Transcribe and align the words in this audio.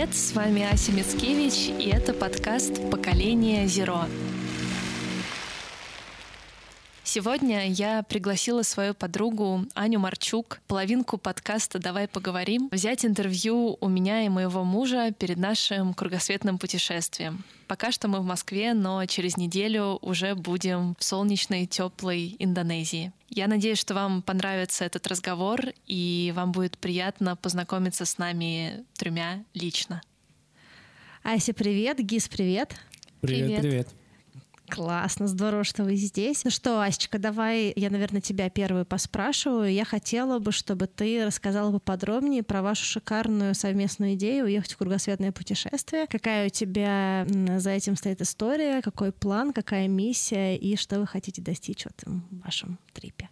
Привет, 0.00 0.16
с 0.16 0.32
вами 0.32 0.62
Ася 0.62 0.92
Мицкевич, 0.92 1.68
и 1.78 1.90
это 1.90 2.14
подкаст 2.14 2.90
«Поколение 2.90 3.66
Зеро». 3.66 4.06
Сегодня 7.12 7.68
я 7.68 8.04
пригласила 8.04 8.62
свою 8.62 8.94
подругу 8.94 9.66
Аню 9.74 9.98
Марчук, 9.98 10.60
половинку 10.68 11.18
подкаста 11.18 11.80
«Давай 11.80 12.06
поговорим», 12.06 12.68
взять 12.70 13.04
интервью 13.04 13.76
у 13.80 13.88
меня 13.88 14.24
и 14.24 14.28
моего 14.28 14.62
мужа 14.62 15.10
перед 15.10 15.36
нашим 15.36 15.92
кругосветным 15.92 16.56
путешествием. 16.56 17.42
Пока 17.66 17.90
что 17.90 18.06
мы 18.06 18.20
в 18.20 18.24
Москве, 18.24 18.74
но 18.74 19.04
через 19.06 19.36
неделю 19.36 19.98
уже 20.02 20.36
будем 20.36 20.94
в 21.00 21.02
солнечной, 21.02 21.66
теплой 21.66 22.36
Индонезии. 22.38 23.12
Я 23.28 23.48
надеюсь, 23.48 23.78
что 23.78 23.94
вам 23.94 24.22
понравится 24.22 24.84
этот 24.84 25.04
разговор, 25.08 25.62
и 25.88 26.32
вам 26.36 26.52
будет 26.52 26.78
приятно 26.78 27.34
познакомиться 27.34 28.04
с 28.04 28.18
нами 28.18 28.84
тремя 28.96 29.42
лично. 29.52 30.00
Ася, 31.24 31.54
привет. 31.54 31.98
Гис, 31.98 32.28
привет. 32.28 32.76
Привет, 33.20 33.46
привет. 33.46 33.60
привет. 33.62 33.99
Классно, 34.70 35.26
здорово, 35.26 35.64
что 35.64 35.84
вы 35.84 35.96
здесь. 35.96 36.44
Ну 36.44 36.50
что, 36.50 36.80
Асечка, 36.80 37.18
давай 37.18 37.72
я, 37.74 37.90
наверное, 37.90 38.20
тебя 38.20 38.48
первую 38.48 38.86
поспрашиваю. 38.86 39.72
Я 39.72 39.84
хотела 39.84 40.38
бы, 40.38 40.52
чтобы 40.52 40.86
ты 40.86 41.26
рассказала 41.26 41.72
поподробнее 41.72 42.42
про 42.42 42.62
вашу 42.62 42.84
шикарную 42.84 43.54
совместную 43.54 44.14
идею 44.14 44.44
уехать 44.44 44.72
в 44.72 44.76
кругосветное 44.76 45.32
путешествие. 45.32 46.06
Какая 46.06 46.46
у 46.46 46.50
тебя 46.50 47.26
за 47.58 47.70
этим 47.70 47.96
стоит 47.96 48.20
история, 48.20 48.80
какой 48.80 49.12
план, 49.12 49.52
какая 49.52 49.88
миссия 49.88 50.56
и 50.56 50.76
что 50.76 51.00
вы 51.00 51.06
хотите 51.06 51.42
достичь 51.42 51.82
в 51.82 51.86
этом 51.86 52.26
вашем 52.30 52.78
трипе? 52.92 53.28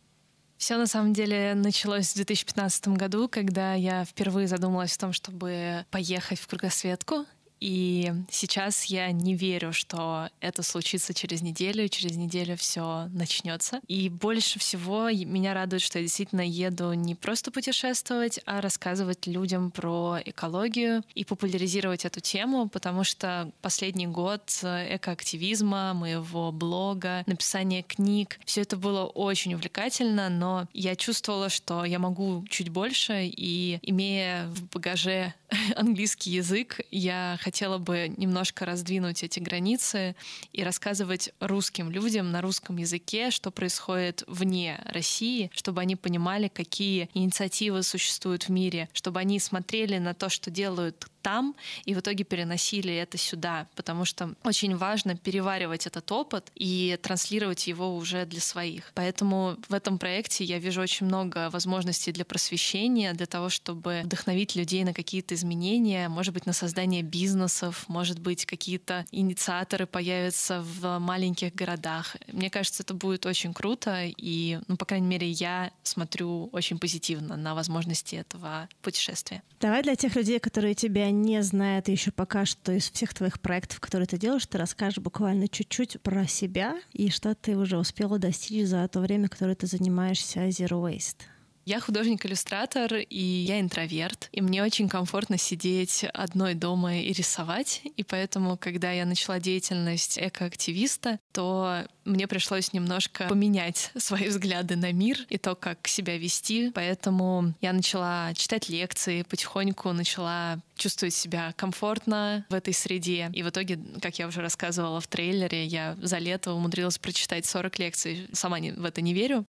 Все 0.59 0.77
на 0.77 0.87
самом 0.87 1.13
деле 1.13 1.55
началось 1.55 2.11
в 2.11 2.17
2015 2.17 2.89
году, 2.89 3.29
когда 3.29 3.75
я 3.75 4.05
впервые 4.05 4.49
задумалась 4.49 4.97
о 4.97 4.99
том, 4.99 5.13
чтобы 5.13 5.87
поехать 5.93 6.41
в 6.41 6.49
кругосветку. 6.49 7.27
И 7.61 8.13
сейчас 8.31 8.85
я 8.85 9.11
не 9.13 9.35
верю, 9.35 9.73
что 9.73 10.29
это 10.41 10.63
случится 10.63 11.15
через 11.15 11.43
неделю, 11.43 11.89
через 11.89 12.17
неделю 12.17 12.57
все 12.57 13.09
начнется. 13.13 13.81
И 13.89 14.09
больше 14.09 14.59
всего 14.59 15.11
меня 15.11 15.55
радует, 15.55 15.83
что 15.83 15.99
я 15.99 16.05
действительно 16.05 16.41
еду 16.41 16.93
не 16.93 17.15
просто 17.15 17.51
путешествовать, 17.51 18.41
а 18.47 18.61
рассказывать 18.61 19.27
людям 19.27 19.71
про 19.71 20.19
экологию 20.25 21.03
и 21.15 21.25
популяризировать 21.25 22.05
эту 22.05 22.21
тему, 22.21 22.69
потому 22.69 23.05
что 23.05 23.51
последний 23.63 24.07
год 24.07 24.43
экоактивизма, 24.63 25.95
моего 25.95 26.53
блога, 26.53 27.23
написания 27.27 27.83
книг, 27.83 28.39
все 28.45 28.63
это 28.63 28.77
было 28.77 29.05
очень 29.05 29.55
увлекательно, 29.55 30.29
но 30.29 30.69
я 30.73 30.97
чувствовала, 30.97 31.49
что 31.49 31.85
я 31.85 31.99
могу 31.99 32.45
чуть 32.49 32.69
больше, 32.69 33.25
и 33.27 33.79
имея 33.83 34.47
в 34.49 34.65
багаже 34.71 35.35
английский 35.77 36.31
язык, 36.31 36.81
я 36.91 37.39
хотела 37.41 37.79
бы 37.79 38.13
немножко 38.17 38.67
раздвинуть 38.67 39.23
эти 39.23 39.41
границы 39.41 40.15
и 40.53 40.63
рассказывать 40.63 41.31
русским 41.41 41.91
людям 41.91 42.31
на 42.31 42.43
русском 42.43 42.77
языке, 42.77 43.31
что 43.31 43.51
происходит 43.51 44.25
вне 44.27 44.81
России, 44.85 45.51
чтобы 45.55 45.81
они 45.81 45.97
понимали, 45.97 46.49
какие 46.49 47.09
инициативы 47.15 47.83
существуют 47.83 48.45
в 48.45 48.49
мире, 48.51 48.89
чтобы 48.93 49.21
они 49.21 49.39
смотрели 49.41 49.99
на 49.99 50.15
то, 50.15 50.29
что 50.29 50.51
делают 50.51 51.07
там 51.29 51.55
и 51.85 51.95
в 51.95 52.01
итоге 52.01 52.25
переносили 52.25 52.95
это 52.95 53.19
сюда, 53.19 53.67
потому 53.77 54.07
что 54.07 54.35
очень 54.45 54.75
важно 54.77 55.15
переваривать 55.15 55.87
этот 55.87 56.11
опыт 56.11 56.51
и 56.55 56.99
транслировать 57.03 57.67
его 57.67 57.95
уже 57.97 58.25
для 58.25 58.41
своих. 58.41 58.93
Поэтому 58.95 59.59
в 59.69 59.75
этом 59.75 59.99
проекте 59.99 60.45
я 60.45 60.59
вижу 60.59 60.81
очень 60.81 61.05
много 61.05 61.51
возможностей 61.51 62.13
для 62.13 62.25
просвещения, 62.25 63.13
для 63.13 63.27
того, 63.27 63.51
чтобы 63.51 64.01
вдохновить 64.05 64.57
людей 64.57 64.85
на 64.85 64.95
какие-то 64.95 65.35
изменения, 65.35 66.09
может 66.09 66.33
быть, 66.33 66.47
на 66.47 66.55
создание 66.55 67.03
бизнесов, 67.03 67.85
может 67.89 68.19
быть, 68.19 68.47
какие-то 68.47 69.05
инициаторы 69.13 69.87
появятся 69.87 70.63
в 70.63 70.99
маленьких 70.99 71.55
городах. 71.55 72.17
Мне 72.33 72.49
кажется, 72.49 72.83
это 72.83 72.95
будет 72.95 73.27
очень 73.27 73.53
круто, 73.53 74.05
и, 74.07 74.61
ну, 74.67 74.79
по 74.79 74.87
крайней 74.87 75.09
мере, 75.09 75.29
я 75.29 75.73
смотрю 75.83 76.49
очень 76.53 76.79
позитивно 76.79 77.37
на 77.37 77.55
возможности 77.55 78.17
этого 78.17 78.69
путешествия. 78.81 79.43
Давай 79.61 79.83
для 79.83 79.95
тех 79.95 80.17
людей, 80.17 80.39
которые 80.39 80.75
тебя 80.75 81.11
не 81.23 81.43
знают 81.43 81.89
еще 81.89 82.11
пока 82.11 82.45
что 82.45 82.73
из 82.73 82.91
всех 82.91 83.15
твоих 83.15 83.41
проектов, 83.41 83.81
которые 83.81 84.07
ты 84.07 84.19
делаешь, 84.19 84.47
ты 84.47 84.59
расскажешь 84.59 84.99
буквально 84.99 85.49
чуть-чуть 85.49 86.01
про 86.03 86.27
себя 86.27 86.77
и 86.93 87.11
что 87.11 87.35
ты 87.35 87.57
уже 87.57 87.79
успела 87.79 88.19
достичь 88.19 88.67
за 88.67 88.87
то 88.89 89.01
время, 89.01 89.29
которое 89.29 89.55
ты 89.55 89.67
занимаешься 89.67 90.49
Zero 90.49 90.83
Waste. 90.83 91.23
Я 91.69 91.81
художник-иллюстратор, 91.81 92.95
и 92.95 93.21
я 93.23 93.61
интроверт, 93.61 94.31
и 94.33 94.41
мне 94.41 94.63
очень 94.63 94.89
комфортно 94.89 95.37
сидеть 95.37 96.03
одной 96.15 96.55
дома 96.55 96.97
и 96.97 97.13
рисовать, 97.13 97.83
и 97.95 98.03
поэтому, 98.05 98.57
когда 98.57 98.91
я 98.91 99.05
начала 99.05 99.39
деятельность 99.39 100.19
экоактивиста, 100.19 101.21
то 101.31 101.85
мне 102.07 102.27
пришлось 102.27 102.73
немножко 102.73 103.29
поменять 103.29 103.91
свои 103.99 104.29
взгляды 104.29 104.77
на 104.77 104.93
мир 104.93 105.19
и 105.29 105.37
то, 105.37 105.55
как 105.55 105.87
себя 105.89 106.17
вести, 106.17 106.71
поэтому 106.71 107.53
я 107.61 107.75
начала 107.75 108.33
читать 108.33 108.71
лекции, 108.71 109.21
потихоньку 109.21 109.93
начала 109.93 110.63
чувствовать 110.75 111.13
себя 111.13 111.53
комфортно 111.55 112.47
в 112.49 112.55
этой 112.55 112.73
среде. 112.73 113.31
И 113.35 113.43
в 113.43 113.51
итоге, 113.51 113.79
как 114.01 114.19
я 114.19 114.27
уже 114.27 114.41
рассказывала 114.41 115.03
в 115.03 115.07
трейлере, 115.07 115.67
я 115.67 115.99
за 116.01 116.17
лето 116.17 116.55
умудрилась 116.55 116.97
прочитать 116.97 117.45
40 117.45 117.79
лекций. 117.79 118.27
Сама 118.33 118.57
в 118.59 118.85
это 118.87 119.03
не 119.03 119.13
верю. 119.13 119.45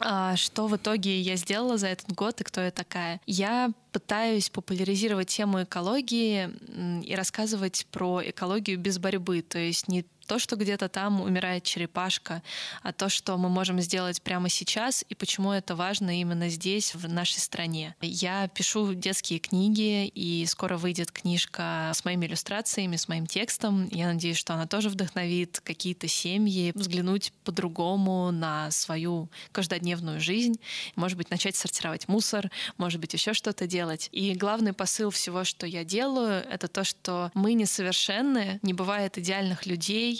А 0.00 0.34
что 0.36 0.66
в 0.66 0.76
итоге 0.76 1.20
я 1.20 1.36
сделала 1.36 1.76
за 1.76 1.88
этот 1.88 2.12
год 2.12 2.40
и 2.40 2.44
кто 2.44 2.62
я 2.62 2.70
такая? 2.70 3.20
Я 3.26 3.70
пытаюсь 3.92 4.48
популяризировать 4.48 5.28
тему 5.28 5.62
экологии 5.62 6.50
и 7.04 7.14
рассказывать 7.14 7.86
про 7.92 8.22
экологию 8.24 8.78
без 8.78 8.98
борьбы, 8.98 9.42
то 9.42 9.58
есть 9.58 9.88
не 9.88 10.06
то, 10.30 10.38
что 10.38 10.54
где-то 10.54 10.88
там 10.88 11.20
умирает 11.20 11.64
черепашка, 11.64 12.44
а 12.84 12.92
то, 12.92 13.08
что 13.08 13.36
мы 13.36 13.48
можем 13.48 13.80
сделать 13.80 14.22
прямо 14.22 14.48
сейчас 14.48 15.04
и 15.08 15.16
почему 15.16 15.50
это 15.50 15.74
важно 15.74 16.20
именно 16.20 16.48
здесь, 16.48 16.94
в 16.94 17.08
нашей 17.08 17.40
стране. 17.40 17.96
Я 18.00 18.46
пишу 18.46 18.94
детские 18.94 19.40
книги, 19.40 20.06
и 20.06 20.46
скоро 20.46 20.76
выйдет 20.76 21.10
книжка 21.10 21.90
с 21.92 22.04
моими 22.04 22.26
иллюстрациями, 22.26 22.94
с 22.94 23.08
моим 23.08 23.26
текстом. 23.26 23.88
Я 23.90 24.06
надеюсь, 24.06 24.36
что 24.36 24.54
она 24.54 24.68
тоже 24.68 24.88
вдохновит 24.88 25.60
какие-то 25.64 26.06
семьи 26.06 26.70
взглянуть 26.76 27.32
по-другому 27.42 28.30
на 28.30 28.70
свою 28.70 29.28
каждодневную 29.50 30.20
жизнь, 30.20 30.60
может 30.94 31.18
быть, 31.18 31.30
начать 31.30 31.56
сортировать 31.56 32.06
мусор, 32.06 32.52
может 32.76 33.00
быть, 33.00 33.14
еще 33.14 33.34
что-то 33.34 33.66
делать. 33.66 34.08
И 34.12 34.32
главный 34.34 34.74
посыл 34.74 35.10
всего, 35.10 35.42
что 35.42 35.66
я 35.66 35.82
делаю, 35.82 36.44
это 36.48 36.68
то, 36.68 36.84
что 36.84 37.32
мы 37.34 37.54
несовершенны, 37.54 38.60
не 38.62 38.74
бывает 38.74 39.18
идеальных 39.18 39.66
людей, 39.66 40.19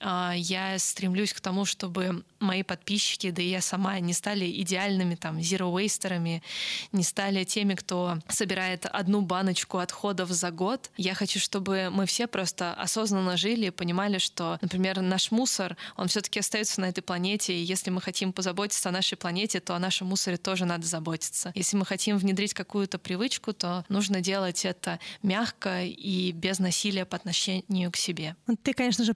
я 0.00 0.78
стремлюсь 0.78 1.32
к 1.32 1.40
тому, 1.40 1.64
чтобы 1.64 2.24
мои 2.40 2.62
подписчики, 2.62 3.30
да 3.30 3.42
и 3.42 3.48
я 3.48 3.60
сама, 3.60 3.98
не 4.00 4.12
стали 4.12 4.50
идеальными 4.62 5.14
там 5.14 5.38
zero-вейстерами, 5.38 6.42
не 6.90 7.02
стали 7.04 7.44
теми, 7.44 7.74
кто 7.74 8.18
собирает 8.28 8.86
одну 8.86 9.20
баночку 9.20 9.78
отходов 9.78 10.30
за 10.30 10.50
год. 10.50 10.90
Я 10.96 11.14
хочу, 11.14 11.38
чтобы 11.38 11.88
мы 11.90 12.06
все 12.06 12.26
просто 12.26 12.74
осознанно 12.74 13.36
жили 13.36 13.66
и 13.66 13.70
понимали, 13.70 14.18
что, 14.18 14.58
например, 14.60 15.00
наш 15.00 15.30
мусор, 15.30 15.76
он 15.96 16.08
все-таки 16.08 16.40
остается 16.40 16.80
на 16.80 16.86
этой 16.86 17.02
планете, 17.02 17.54
и 17.54 17.62
если 17.62 17.90
мы 17.90 18.00
хотим 18.00 18.32
позаботиться 18.32 18.88
о 18.88 18.92
нашей 18.92 19.16
планете, 19.16 19.60
то 19.60 19.74
о 19.74 19.78
нашем 19.78 20.08
мусоре 20.08 20.36
тоже 20.36 20.64
надо 20.64 20.86
заботиться. 20.86 21.52
Если 21.54 21.76
мы 21.76 21.86
хотим 21.86 22.18
внедрить 22.18 22.54
какую-то 22.54 22.98
привычку, 22.98 23.52
то 23.52 23.84
нужно 23.88 24.20
делать 24.20 24.64
это 24.64 24.98
мягко 25.22 25.84
и 25.84 26.32
без 26.32 26.58
насилия 26.58 27.04
по 27.04 27.16
отношению 27.16 27.90
к 27.92 27.96
себе. 27.96 28.36
Ты, 28.62 28.72
конечно 28.72 29.04
же, 29.04 29.14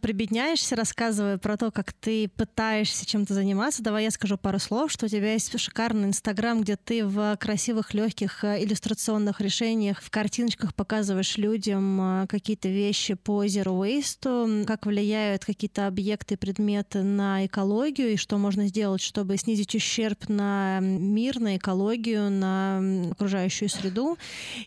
прибедняешься, 0.57 0.77
рассказывая 0.77 1.39
про 1.39 1.57
то, 1.57 1.71
как 1.71 1.93
ты 1.93 2.29
пытаешься 2.29 3.05
чем-то 3.05 3.35
заниматься, 3.35 3.83
давай 3.83 4.05
я 4.05 4.11
скажу 4.11 4.39
пару 4.39 4.59
слов, 4.59 4.91
что 4.91 5.07
у 5.07 5.09
тебя 5.09 5.33
есть 5.33 5.59
шикарный 5.59 6.09
Инстаграм, 6.09 6.61
где 6.61 6.77
ты 6.77 7.05
в 7.05 7.37
красивых, 7.37 7.93
легких 7.95 8.43
э, 8.45 8.65
иллюстрационных 8.65 9.41
решениях, 9.41 10.01
в 10.01 10.11
картиночках 10.11 10.75
показываешь 10.75 11.37
людям 11.37 12.23
э, 12.23 12.27
какие-то 12.27 12.69
вещи 12.69 13.15
по 13.15 13.45
Zero 13.45 13.79
Waste, 13.79 14.65
как 14.65 14.87
влияют 14.87 15.45
какие-то 15.45 15.87
объекты, 15.87 16.37
предметы 16.37 17.03
на 17.03 17.45
экологию 17.47 18.13
и 18.13 18.17
что 18.17 18.39
можно 18.39 18.67
сделать, 18.69 19.03
чтобы 19.03 19.37
снизить 19.37 19.75
ущерб 19.75 20.29
на 20.29 20.81
мир, 20.81 21.39
на 21.39 21.57
экологию, 21.57 22.31
на 22.31 23.11
окружающую 23.11 23.69
среду. 23.69 24.17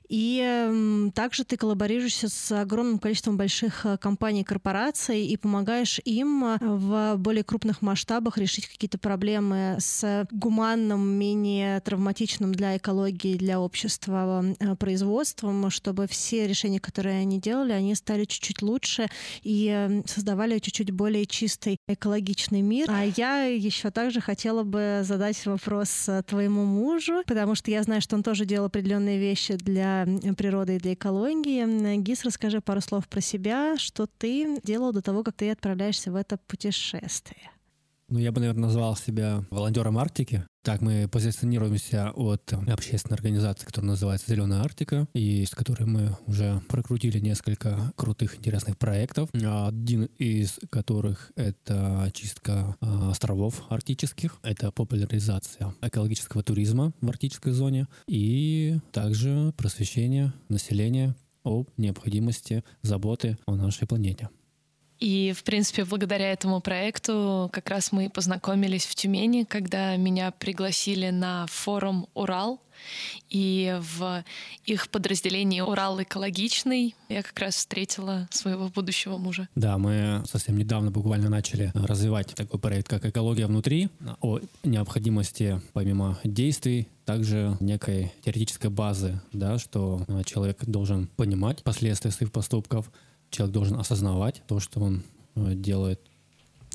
И 0.08 1.12
также 1.16 1.44
ты 1.44 1.58
коллаборируешься 1.58 2.30
с 2.30 2.52
огромным 2.52 3.00
количеством 3.00 3.38
больших 3.38 3.86
э, 3.86 3.98
компаний, 3.98 4.44
корпораций 4.44 5.26
и 5.26 5.38
помогаешь 5.38 5.79
помогаешь 5.80 6.02
им 6.06 6.58
в 6.60 7.16
более 7.18 7.44
крупных 7.44 7.82
масштабах 7.82 8.38
решить 8.38 8.68
какие-то 8.68 8.98
проблемы 8.98 9.78
с 9.80 10.28
гуманным, 10.32 11.08
менее 11.08 11.80
травматичным 11.82 12.54
для 12.54 12.78
экологии, 12.78 13.38
для 13.38 13.60
общества 13.60 14.44
э, 14.60 14.76
производством, 14.76 15.70
чтобы 15.70 16.08
все 16.08 16.48
решения, 16.48 16.80
которые 16.80 17.20
они 17.20 17.40
делали, 17.40 17.72
они 17.72 17.96
стали 17.96 18.26
чуть-чуть 18.26 18.62
лучше 18.62 19.08
и 19.44 19.70
э, 19.74 20.02
создавали 20.06 20.60
чуть-чуть 20.60 20.92
более 20.92 21.26
чистый 21.26 21.78
экологичный 21.88 22.62
мир. 22.62 22.90
А 22.90 23.06
я 23.06 23.44
еще 23.44 23.92
также 23.92 24.22
хотела 24.22 24.64
бы 24.64 25.02
задать 25.04 25.46
вопрос 25.46 26.10
э, 26.10 26.24
твоему 26.24 26.66
мужу, 26.66 27.24
потому 27.26 27.56
что 27.56 27.72
я 27.72 27.84
знаю, 27.84 28.02
что 28.02 28.16
он 28.16 28.24
тоже 28.24 28.46
делал 28.46 28.66
определенные 28.66 29.20
вещи 29.20 29.56
для 29.56 30.06
природы 30.38 30.76
и 30.76 30.80
для 30.80 30.94
экологии. 30.94 31.98
Гис, 31.98 32.26
расскажи 32.26 32.60
пару 32.62 32.82
слов 32.82 33.08
про 33.08 33.22
себя, 33.22 33.76
что 33.78 34.08
ты 34.08 34.60
делал 34.64 34.92
до 34.92 35.02
того, 35.02 35.24
как 35.24 35.36
ты 35.36 35.52
отправляешься 35.70 36.12
в 36.12 36.16
это 36.16 36.38
путешествие. 36.38 37.52
Ну, 38.10 38.18
я 38.18 38.32
бы, 38.32 38.40
наверное, 38.40 38.64
назвал 38.64 38.96
себя 38.96 39.46
волонтером 39.52 40.00
Арктики. 40.00 40.44
Так, 40.64 40.82
мы 40.82 41.08
позиционируемся 41.08 42.10
от 42.16 42.52
общественной 42.68 43.16
организации, 43.16 43.68
которая 43.68 43.92
называется 43.92 44.32
«Зеленая 44.32 44.62
Арктика», 44.62 45.08
и 45.14 45.46
с 45.46 45.52
которой 45.52 45.86
мы 45.86 46.18
уже 46.26 46.60
прокрутили 46.70 47.20
несколько 47.20 47.94
крутых, 47.96 48.36
интересных 48.36 48.80
проектов. 48.80 49.30
Один 49.34 50.06
из 50.18 50.60
которых— 50.72 51.32
это 51.36 52.10
чистка 52.16 52.76
а, 52.82 53.12
островов 53.12 53.62
арктических, 53.70 54.40
это 54.42 54.72
популяризация 54.72 55.76
экологического 55.84 56.42
туризма 56.42 56.94
в 57.02 57.10
арктической 57.10 57.54
зоне 57.54 57.88
и 58.08 58.80
также 58.92 59.54
просвещение 59.56 60.34
населения 60.50 61.16
о 61.44 61.66
необходимости 61.78 62.64
заботы 62.82 63.38
о 63.46 63.56
нашей 63.56 63.88
планете. 63.88 64.30
И, 65.00 65.34
в 65.36 65.44
принципе, 65.44 65.86
благодаря 65.86 66.32
этому 66.32 66.60
проекту 66.60 67.50
как 67.54 67.70
раз 67.70 67.92
мы 67.92 68.10
познакомились 68.10 68.86
в 68.86 68.96
Тюмени, 68.96 69.44
когда 69.44 69.96
меня 69.96 70.32
пригласили 70.32 71.10
на 71.10 71.46
форум 71.48 72.08
«Урал», 72.14 72.60
и 73.30 73.78
в 73.98 74.24
их 74.66 74.90
подразделении 74.90 75.60
«Урал 75.60 76.02
экологичный» 76.02 76.96
я 77.10 77.24
как 77.24 77.38
раз 77.40 77.56
встретила 77.56 78.28
своего 78.32 78.70
будущего 78.70 79.18
мужа. 79.18 79.50
Да, 79.56 79.78
мы 79.78 80.24
совсем 80.26 80.58
недавно 80.58 80.90
буквально 80.90 81.30
начали 81.30 81.72
развивать 81.74 82.34
такой 82.36 82.60
проект, 82.60 82.88
как 82.88 83.06
«Экология 83.06 83.48
внутри», 83.48 83.90
о 84.22 84.40
необходимости, 84.64 85.62
помимо 85.74 86.20
действий, 86.24 86.88
также 87.06 87.58
некой 87.60 88.14
теоретической 88.24 88.70
базы, 88.70 89.20
да, 89.34 89.60
что 89.60 90.06
человек 90.26 90.64
должен 90.64 91.08
понимать 91.18 91.64
последствия 91.64 92.12
своих 92.12 92.32
поступков, 92.32 92.90
человек 93.30 93.54
должен 93.54 93.80
осознавать 93.80 94.42
то, 94.48 94.60
что 94.60 94.80
он 94.82 95.04
э, 95.36 95.54
делает. 95.56 96.02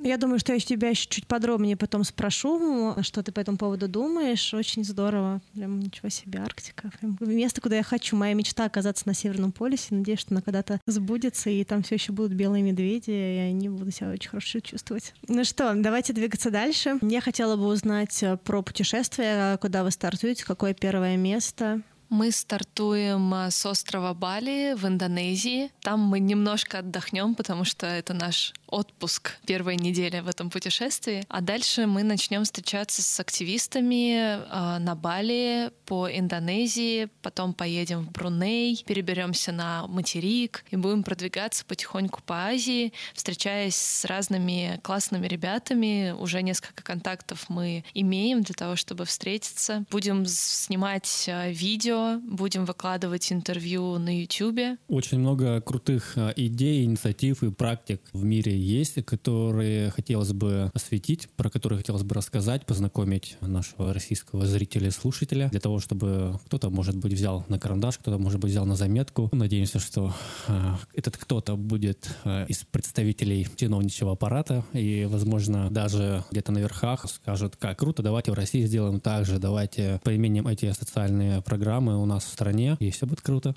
Я 0.00 0.16
думаю, 0.16 0.38
что 0.38 0.52
я 0.52 0.58
тебя 0.58 0.88
еще 0.90 1.08
чуть 1.08 1.26
подробнее 1.26 1.76
потом 1.76 2.04
спрошу, 2.04 2.94
что 3.02 3.22
ты 3.22 3.32
по 3.32 3.40
этому 3.40 3.58
поводу 3.58 3.88
думаешь. 3.88 4.52
Очень 4.52 4.84
здорово. 4.84 5.40
Прям 5.54 5.78
ничего 5.78 6.08
себе, 6.08 6.40
Арктика. 6.40 6.90
Прям 6.98 7.16
место, 7.20 7.60
куда 7.60 7.76
я 7.76 7.82
хочу. 7.82 8.16
Моя 8.16 8.34
мечта 8.34 8.64
оказаться 8.64 9.06
на 9.06 9.14
Северном 9.14 9.52
полюсе. 9.52 9.94
Надеюсь, 9.94 10.20
что 10.20 10.34
она 10.34 10.42
когда-то 10.42 10.80
сбудется, 10.86 11.50
и 11.50 11.62
там 11.64 11.82
все 11.82 11.94
еще 11.94 12.12
будут 12.12 12.32
белые 12.32 12.62
медведи, 12.62 13.10
и 13.10 13.38
они 13.38 13.68
будут 13.68 13.94
себя 13.94 14.10
очень 14.10 14.30
хорошо 14.30 14.60
чувствовать. 14.60 15.14
Ну 15.28 15.44
что, 15.44 15.72
давайте 15.76 16.12
двигаться 16.12 16.50
дальше. 16.50 16.98
Я 17.00 17.20
хотела 17.20 17.56
бы 17.56 17.66
узнать 17.66 18.22
э, 18.22 18.36
про 18.36 18.62
путешествие, 18.62 19.58
куда 19.58 19.84
вы 19.84 19.90
стартуете, 19.90 20.44
какое 20.44 20.74
первое 20.74 21.16
место. 21.16 21.82
Мы 22.08 22.30
стартуем 22.30 23.32
а, 23.34 23.50
с 23.50 23.66
острова 23.66 24.14
Бали 24.14 24.74
в 24.76 24.86
Индонезии. 24.86 25.70
Там 25.80 26.00
мы 26.00 26.20
немножко 26.20 26.78
отдохнем, 26.78 27.34
потому 27.34 27.64
что 27.64 27.86
это 27.86 28.14
наш 28.14 28.52
отпуск 28.74 29.36
первой 29.46 29.76
недели 29.76 30.18
в 30.18 30.28
этом 30.28 30.50
путешествии. 30.50 31.24
А 31.28 31.40
дальше 31.40 31.86
мы 31.86 32.02
начнем 32.02 32.42
встречаться 32.42 33.02
с 33.02 33.20
активистами 33.20 34.16
э, 34.16 34.78
на 34.78 34.96
Бали, 34.96 35.70
по 35.86 36.08
Индонезии, 36.10 37.08
потом 37.22 37.54
поедем 37.54 38.06
в 38.06 38.10
Бруней, 38.10 38.82
переберемся 38.84 39.52
на 39.52 39.86
материк 39.86 40.64
и 40.70 40.76
будем 40.76 41.04
продвигаться 41.04 41.64
потихоньку 41.64 42.20
по 42.26 42.46
Азии, 42.46 42.92
встречаясь 43.14 43.76
с 43.76 44.04
разными 44.06 44.80
классными 44.82 45.28
ребятами. 45.28 46.10
Уже 46.18 46.42
несколько 46.42 46.82
контактов 46.82 47.46
мы 47.48 47.84
имеем 47.94 48.42
для 48.42 48.54
того, 48.54 48.74
чтобы 48.74 49.04
встретиться. 49.04 49.84
Будем 49.90 50.26
снимать 50.26 51.26
э, 51.28 51.52
видео, 51.52 52.18
будем 52.24 52.64
выкладывать 52.64 53.30
интервью 53.30 53.98
на 53.98 54.20
YouTube. 54.20 54.78
Очень 54.88 55.20
много 55.20 55.60
крутых 55.60 56.14
э, 56.16 56.32
идей, 56.34 56.84
инициатив 56.84 57.44
и 57.44 57.52
практик 57.52 58.00
в 58.12 58.24
мире 58.24 58.63
есть, 58.64 59.05
которые 59.05 59.90
хотелось 59.90 60.32
бы 60.32 60.70
осветить, 60.75 61.28
про 61.37 61.50
которые 61.50 61.78
хотелось 61.78 62.02
бы 62.02 62.14
рассказать, 62.14 62.66
познакомить 62.66 63.37
нашего 63.40 63.93
российского 63.93 64.46
зрителя 64.46 64.88
и 64.88 64.90
слушателя, 64.90 65.49
для 65.50 65.61
того, 65.61 65.78
чтобы 65.78 66.40
кто-то, 66.46 66.70
может 66.70 66.96
быть, 66.96 67.12
взял 67.12 67.44
на 67.49 67.58
карандаш, 67.58 67.99
кто-то, 67.99 68.19
может 68.19 68.40
быть, 68.40 68.50
взял 68.50 68.66
на 68.66 68.76
заметку. 68.76 69.28
Надеемся, 69.32 69.78
что 69.78 70.12
э, 70.49 70.75
этот 70.94 71.16
кто-то 71.16 71.56
будет 71.56 72.08
э, 72.25 72.46
из 72.49 72.64
представителей 72.64 73.46
чиновничьего 73.56 74.12
аппарата 74.12 74.64
и, 74.72 75.06
возможно, 75.10 75.70
даже 75.70 76.25
где-то 76.31 76.52
на 76.52 76.58
верхах 76.58 77.08
скажут, 77.08 77.56
как 77.56 77.78
круто, 77.78 78.02
давайте 78.02 78.31
в 78.31 78.34
России 78.34 78.64
сделаем 78.64 79.00
так 79.00 79.26
же, 79.26 79.38
давайте 79.38 80.00
применим 80.05 80.49
эти 80.49 80.72
социальные 80.72 81.43
программы 81.43 82.00
у 82.00 82.06
нас 82.06 82.25
в 82.25 82.28
стране, 82.28 82.76
и 82.81 82.90
все 82.90 83.06
будет 83.06 83.20
круто. 83.20 83.55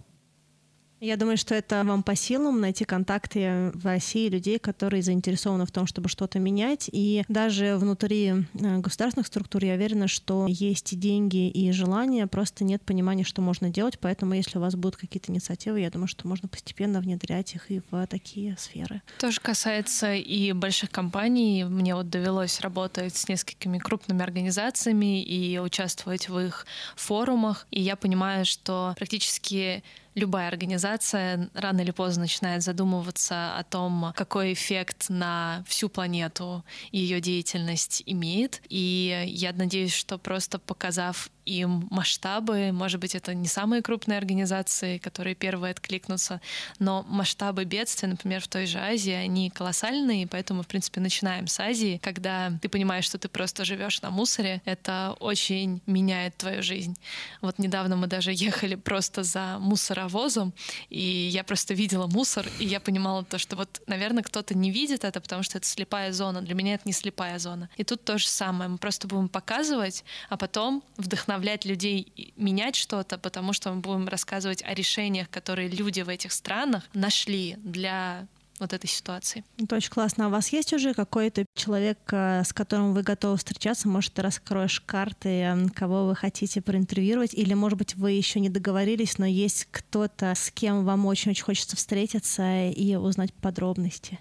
Я 1.00 1.16
думаю, 1.16 1.38
что 1.38 1.54
это 1.54 1.84
вам 1.84 2.02
по 2.02 2.16
силам 2.16 2.60
найти 2.60 2.84
контакты 2.84 3.72
в 3.76 3.86
России 3.86 4.30
людей, 4.30 4.58
которые 4.58 5.04
заинтересованы 5.04 5.66
в 5.66 5.72
том, 5.72 5.86
чтобы 5.86 6.10
что-то 6.10 6.40
менять. 6.40 6.90
И 6.92 7.24
даже 7.28 7.78
внутри 7.78 8.28
э, 8.30 8.78
государственных 8.80 9.28
структур 9.28 9.64
я 9.64 9.76
уверена, 9.76 10.08
что 10.08 10.48
есть 10.50 10.94
и 10.94 10.96
деньги, 10.96 11.50
и 11.50 11.72
желание, 11.72 12.26
просто 12.26 12.64
нет 12.64 12.82
понимания, 12.82 13.24
что 13.24 13.44
можно 13.44 13.70
делать. 13.70 14.00
Поэтому, 14.00 14.34
если 14.34 14.58
у 14.58 14.62
вас 14.62 14.76
будут 14.76 14.96
какие-то 14.96 15.32
инициативы, 15.32 15.82
я 15.82 15.92
думаю, 15.92 16.08
что 16.08 16.28
можно 16.28 16.48
постепенно 16.48 17.00
внедрять 17.00 17.54
их 17.54 17.70
и 17.70 17.82
в 17.92 18.08
такие 18.08 18.58
сферы. 18.58 19.04
Тоже 19.20 19.40
касается 19.40 20.16
и 20.16 20.52
больших 20.54 20.90
компаний. 20.90 21.64
Мне 21.64 21.94
вот 21.94 22.10
довелось 22.10 22.60
работать 22.62 23.16
с 23.16 23.30
несколькими 23.30 23.78
крупными 23.78 24.24
организациями 24.24 25.24
и 25.24 25.60
участвовать 25.60 26.28
в 26.28 26.40
их 26.40 26.66
форумах. 26.96 27.68
И 27.70 27.82
я 27.82 27.96
понимаю, 27.96 28.46
что 28.46 28.96
практически 28.98 29.84
любая 30.18 30.48
организация 30.48 31.50
рано 31.54 31.82
или 31.82 31.92
поздно 31.92 32.24
начинает 32.24 32.64
задумываться 32.64 33.56
о 33.56 33.64
том, 33.64 34.14
какой 34.16 34.54
эффект 34.54 35.06
на 35.10 35.64
всю 35.68 35.90
планету 35.90 36.66
ее 36.92 37.22
деятельность 37.22 38.02
имеет. 38.06 38.62
И 38.68 39.24
я 39.28 39.54
надеюсь, 39.54 39.94
что 39.94 40.18
просто 40.18 40.58
показав 40.58 41.30
им 41.48 41.88
масштабы, 41.90 42.72
может 42.74 43.00
быть, 43.00 43.16
это 43.16 43.34
не 43.34 43.48
самые 43.48 43.82
крупные 43.82 44.18
организации, 44.18 44.98
которые 44.98 45.34
первые 45.34 45.72
откликнутся, 45.72 46.42
но 46.80 47.04
масштабы 47.04 47.64
бедствия, 47.64 48.10
например, 48.10 48.42
в 48.42 48.48
той 48.48 48.66
же 48.66 48.80
Азии, 48.80 49.14
они 49.14 49.50
колоссальные, 49.50 50.28
поэтому, 50.28 50.64
в 50.64 50.68
принципе, 50.68 51.00
начинаем 51.00 51.48
с 51.48 51.60
Азии, 51.60 52.00
когда 52.04 52.52
ты 52.62 52.68
понимаешь, 52.68 53.06
что 53.06 53.18
ты 53.18 53.30
просто 53.30 53.64
живешь 53.64 54.02
на 54.02 54.10
мусоре, 54.10 54.62
это 54.66 55.16
очень 55.20 55.82
меняет 55.86 56.36
твою 56.36 56.62
жизнь. 56.62 56.98
Вот 57.42 57.60
недавно 57.60 57.96
мы 57.96 58.08
даже 58.08 58.32
ехали 58.34 58.76
просто 58.76 59.24
за 59.24 59.58
мусоровозом, 59.60 60.54
и 60.90 61.02
я 61.02 61.44
просто 61.44 61.74
видела 61.74 62.08
мусор, 62.08 62.46
и 62.60 62.66
я 62.66 62.80
понимала 62.80 63.24
то, 63.24 63.38
что 63.38 63.56
вот, 63.56 63.82
наверное, 63.88 64.24
кто-то 64.24 64.54
не 64.58 64.72
видит 64.72 65.06
это, 65.06 65.22
потому 65.22 65.44
что 65.44 65.58
это 65.58 65.68
слепая 65.68 66.12
зона. 66.12 66.42
Для 66.42 66.56
меня 66.56 66.74
это 66.74 66.84
не 66.86 66.94
слепая 66.94 67.40
зона. 67.40 67.70
И 67.78 67.84
тут 67.84 68.04
то 68.04 68.18
же 68.18 68.28
самое. 68.28 68.70
Мы 68.70 68.78
просто 68.78 69.08
будем 69.08 69.30
показывать, 69.30 70.04
а 70.30 70.38
потом 70.38 70.84
вдохновлять 70.98 71.37
вдохновлять 71.38 71.66
людей 71.66 72.34
менять 72.36 72.76
что-то, 72.76 73.18
потому 73.18 73.54
что 73.54 73.72
мы 73.72 73.82
будем 73.82 74.08
рассказывать 74.08 74.64
о 74.64 74.74
решениях, 74.74 75.30
которые 75.30 75.70
люди 75.70 76.02
в 76.02 76.10
этих 76.10 76.32
странах 76.32 76.84
нашли 76.94 77.56
для 77.58 78.28
вот 78.60 78.74
этой 78.74 78.88
ситуации. 78.88 79.44
Это 79.60 79.76
очень 79.76 79.92
классно. 79.92 80.26
А 80.26 80.28
у 80.30 80.32
вас 80.32 80.50
есть 80.52 80.74
уже 80.74 80.96
какой-то 80.96 81.46
человек, 81.56 82.00
э, 82.12 82.44
с 82.44 82.54
которым 82.54 82.94
вы 82.94 83.04
готовы 83.04 83.38
встречаться? 83.38 83.88
Может, 83.88 84.14
ты 84.14 84.24
раскроешь 84.24 84.82
карты, 84.82 85.30
э, 85.30 85.70
кого 85.76 86.08
вы 86.08 86.16
хотите 86.16 86.62
проинтервьюировать? 86.62 87.36
Или, 87.36 87.54
может 87.54 87.78
быть, 87.78 87.94
вы 87.96 88.14
еще 88.14 88.40
не 88.40 88.50
договорились, 88.50 89.20
но 89.20 89.28
есть 89.28 89.68
кто-то, 89.70 90.34
с 90.34 90.50
кем 90.50 90.86
вам 90.86 91.06
очень-очень 91.06 91.44
хочется 91.44 91.76
встретиться 91.76 92.70
и 92.70 92.96
узнать 92.96 93.32
подробности? 93.32 94.18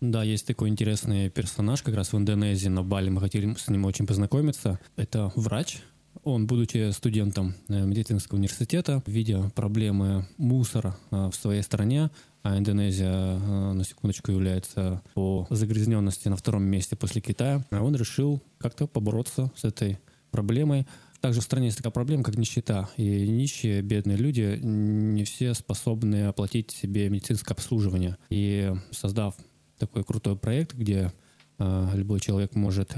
Да, 0.00 0.22
есть 0.22 0.46
такой 0.46 0.70
интересный 0.70 1.28
персонаж, 1.28 1.82
как 1.82 1.94
раз 1.94 2.12
в 2.12 2.16
Индонезии, 2.16 2.68
на 2.68 2.82
Бали 2.82 3.10
мы 3.10 3.20
хотели 3.20 3.52
с 3.54 3.68
ним 3.68 3.84
очень 3.84 4.06
познакомиться. 4.06 4.78
Это 4.96 5.30
врач, 5.34 5.82
он, 6.32 6.46
будучи 6.46 6.90
студентом 6.92 7.54
э, 7.68 7.84
медицинского 7.84 8.38
университета, 8.38 9.02
видя 9.06 9.50
проблемы 9.54 10.26
мусора 10.36 10.96
э, 11.10 11.30
в 11.30 11.34
своей 11.34 11.62
стране, 11.62 12.10
а 12.42 12.58
Индонезия, 12.58 13.10
э, 13.10 13.72
на 13.72 13.84
секундочку, 13.84 14.32
является 14.32 15.02
по 15.14 15.46
загрязненности 15.50 16.28
на 16.28 16.36
втором 16.36 16.64
месте 16.64 16.96
после 16.96 17.20
Китая, 17.20 17.64
он 17.70 17.96
решил 17.96 18.42
как-то 18.58 18.86
побороться 18.86 19.50
с 19.56 19.64
этой 19.64 19.98
проблемой. 20.30 20.86
Также 21.20 21.40
в 21.40 21.44
стране 21.44 21.66
есть 21.66 21.78
такая 21.78 21.92
проблема, 21.92 22.22
как 22.22 22.36
нищета. 22.36 22.88
И 22.96 23.28
нищие, 23.28 23.82
бедные 23.82 24.16
люди 24.16 24.58
не 24.62 25.24
все 25.24 25.54
способны 25.54 26.26
оплатить 26.26 26.70
себе 26.70 27.08
медицинское 27.08 27.54
обслуживание. 27.54 28.16
И 28.30 28.72
создав 28.92 29.34
такой 29.78 30.04
крутой 30.04 30.36
проект, 30.36 30.74
где 30.74 31.12
любой 31.58 32.20
человек 32.20 32.54
может 32.54 32.94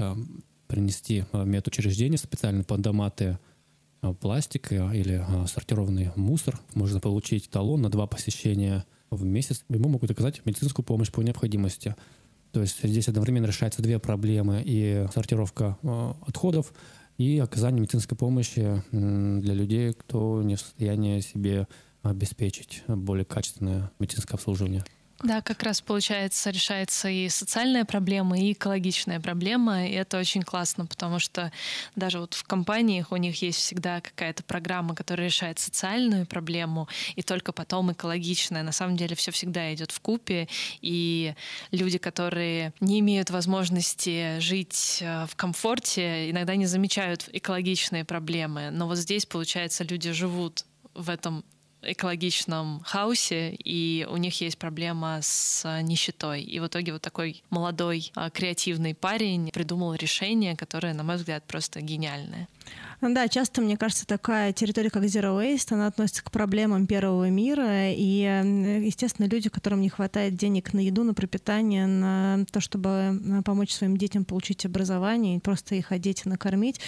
принести 0.71 1.25
в 1.33 1.43
медучреждение 1.43 2.17
специально 2.17 2.63
под 2.63 2.79
доматы 2.79 3.37
пластик 4.21 4.71
или 4.71 5.23
сортированный 5.47 6.11
мусор. 6.15 6.59
Можно 6.73 7.01
получить 7.01 7.49
талон 7.49 7.81
на 7.81 7.89
два 7.89 8.07
посещения 8.07 8.85
в 9.09 9.23
месяц. 9.25 9.65
Ему 9.67 9.89
могут 9.89 10.09
оказать 10.09 10.45
медицинскую 10.45 10.85
помощь 10.85 11.11
по 11.11 11.21
необходимости. 11.21 11.95
То 12.53 12.61
есть 12.61 12.81
здесь 12.81 13.09
одновременно 13.09 13.45
решаются 13.47 13.81
две 13.81 13.99
проблемы. 13.99 14.63
И 14.65 15.05
сортировка 15.13 15.77
отходов, 16.25 16.73
и 17.17 17.37
оказание 17.39 17.81
медицинской 17.81 18.17
помощи 18.17 18.81
для 18.91 19.53
людей, 19.53 19.93
кто 19.93 20.41
не 20.41 20.55
в 20.55 20.61
состоянии 20.61 21.19
себе 21.19 21.67
обеспечить 22.01 22.83
более 22.87 23.25
качественное 23.25 23.91
медицинское 23.99 24.35
обслуживание. 24.35 24.83
Да, 25.23 25.41
как 25.41 25.61
раз 25.63 25.81
получается 25.81 26.49
решается 26.49 27.07
и 27.09 27.29
социальная 27.29 27.85
проблема, 27.85 28.39
и 28.39 28.53
экологичная 28.53 29.19
проблема, 29.19 29.87
и 29.87 29.91
это 29.91 30.17
очень 30.17 30.41
классно, 30.41 30.87
потому 30.87 31.19
что 31.19 31.51
даже 31.95 32.19
вот 32.19 32.33
в 32.33 32.43
компаниях 32.43 33.11
у 33.11 33.17
них 33.17 33.41
есть 33.41 33.59
всегда 33.59 34.01
какая-то 34.01 34.43
программа, 34.43 34.95
которая 34.95 35.27
решает 35.27 35.59
социальную 35.59 36.25
проблему, 36.25 36.87
и 37.15 37.21
только 37.21 37.51
потом 37.51 37.91
экологичная. 37.91 38.63
На 38.63 38.71
самом 38.71 38.97
деле 38.97 39.15
все 39.15 39.31
всегда 39.31 39.71
идет 39.73 39.91
в 39.91 39.99
купе, 39.99 40.47
и 40.81 41.35
люди, 41.71 41.99
которые 41.99 42.73
не 42.79 42.99
имеют 42.99 43.29
возможности 43.29 44.39
жить 44.39 44.99
э, 45.01 45.27
в 45.27 45.35
комфорте, 45.35 46.31
иногда 46.31 46.55
не 46.55 46.65
замечают 46.65 47.29
экологичные 47.31 48.05
проблемы, 48.05 48.71
но 48.71 48.87
вот 48.87 48.97
здесь, 48.97 49.27
получается, 49.27 49.83
люди 49.83 50.11
живут 50.11 50.65
в 50.95 51.09
этом 51.09 51.43
экологичном 51.83 52.81
хаосе, 52.85 53.53
и 53.53 54.07
у 54.09 54.17
них 54.17 54.39
есть 54.41 54.57
проблема 54.57 55.19
с 55.21 55.81
нищетой. 55.81 56.41
И 56.41 56.59
в 56.59 56.67
итоге 56.67 56.93
вот 56.93 57.01
такой 57.01 57.43
молодой 57.49 58.11
а, 58.15 58.29
креативный 58.29 58.93
парень 58.93 59.49
придумал 59.51 59.93
решение, 59.95 60.55
которое, 60.55 60.93
на 60.93 61.03
мой 61.03 61.15
взгляд, 61.15 61.43
просто 61.45 61.81
гениальное. 61.81 62.47
Ну 63.01 63.11
да, 63.15 63.27
часто, 63.27 63.61
мне 63.61 63.77
кажется, 63.77 64.05
такая 64.05 64.53
территория, 64.53 64.91
как 64.91 65.03
Zero 65.05 65.41
Waste, 65.41 65.73
она 65.73 65.87
относится 65.87 66.23
к 66.23 66.29
проблемам 66.29 66.85
первого 66.85 67.31
мира, 67.31 67.91
и, 67.91 68.19
естественно, 68.83 69.25
люди, 69.25 69.49
которым 69.49 69.81
не 69.81 69.89
хватает 69.89 70.35
денег 70.35 70.71
на 70.73 70.79
еду, 70.81 71.03
на 71.03 71.15
пропитание, 71.15 71.87
на 71.87 72.45
то, 72.51 72.59
чтобы 72.59 72.89
э, 72.89 73.41
помочь 73.43 73.73
своим 73.73 73.97
детям 73.97 74.23
получить 74.23 74.67
образование, 74.67 75.37
и 75.37 75.39
просто 75.39 75.73
их 75.73 75.91
одеть 75.91 76.27
и 76.27 76.29
накормить, 76.29 76.79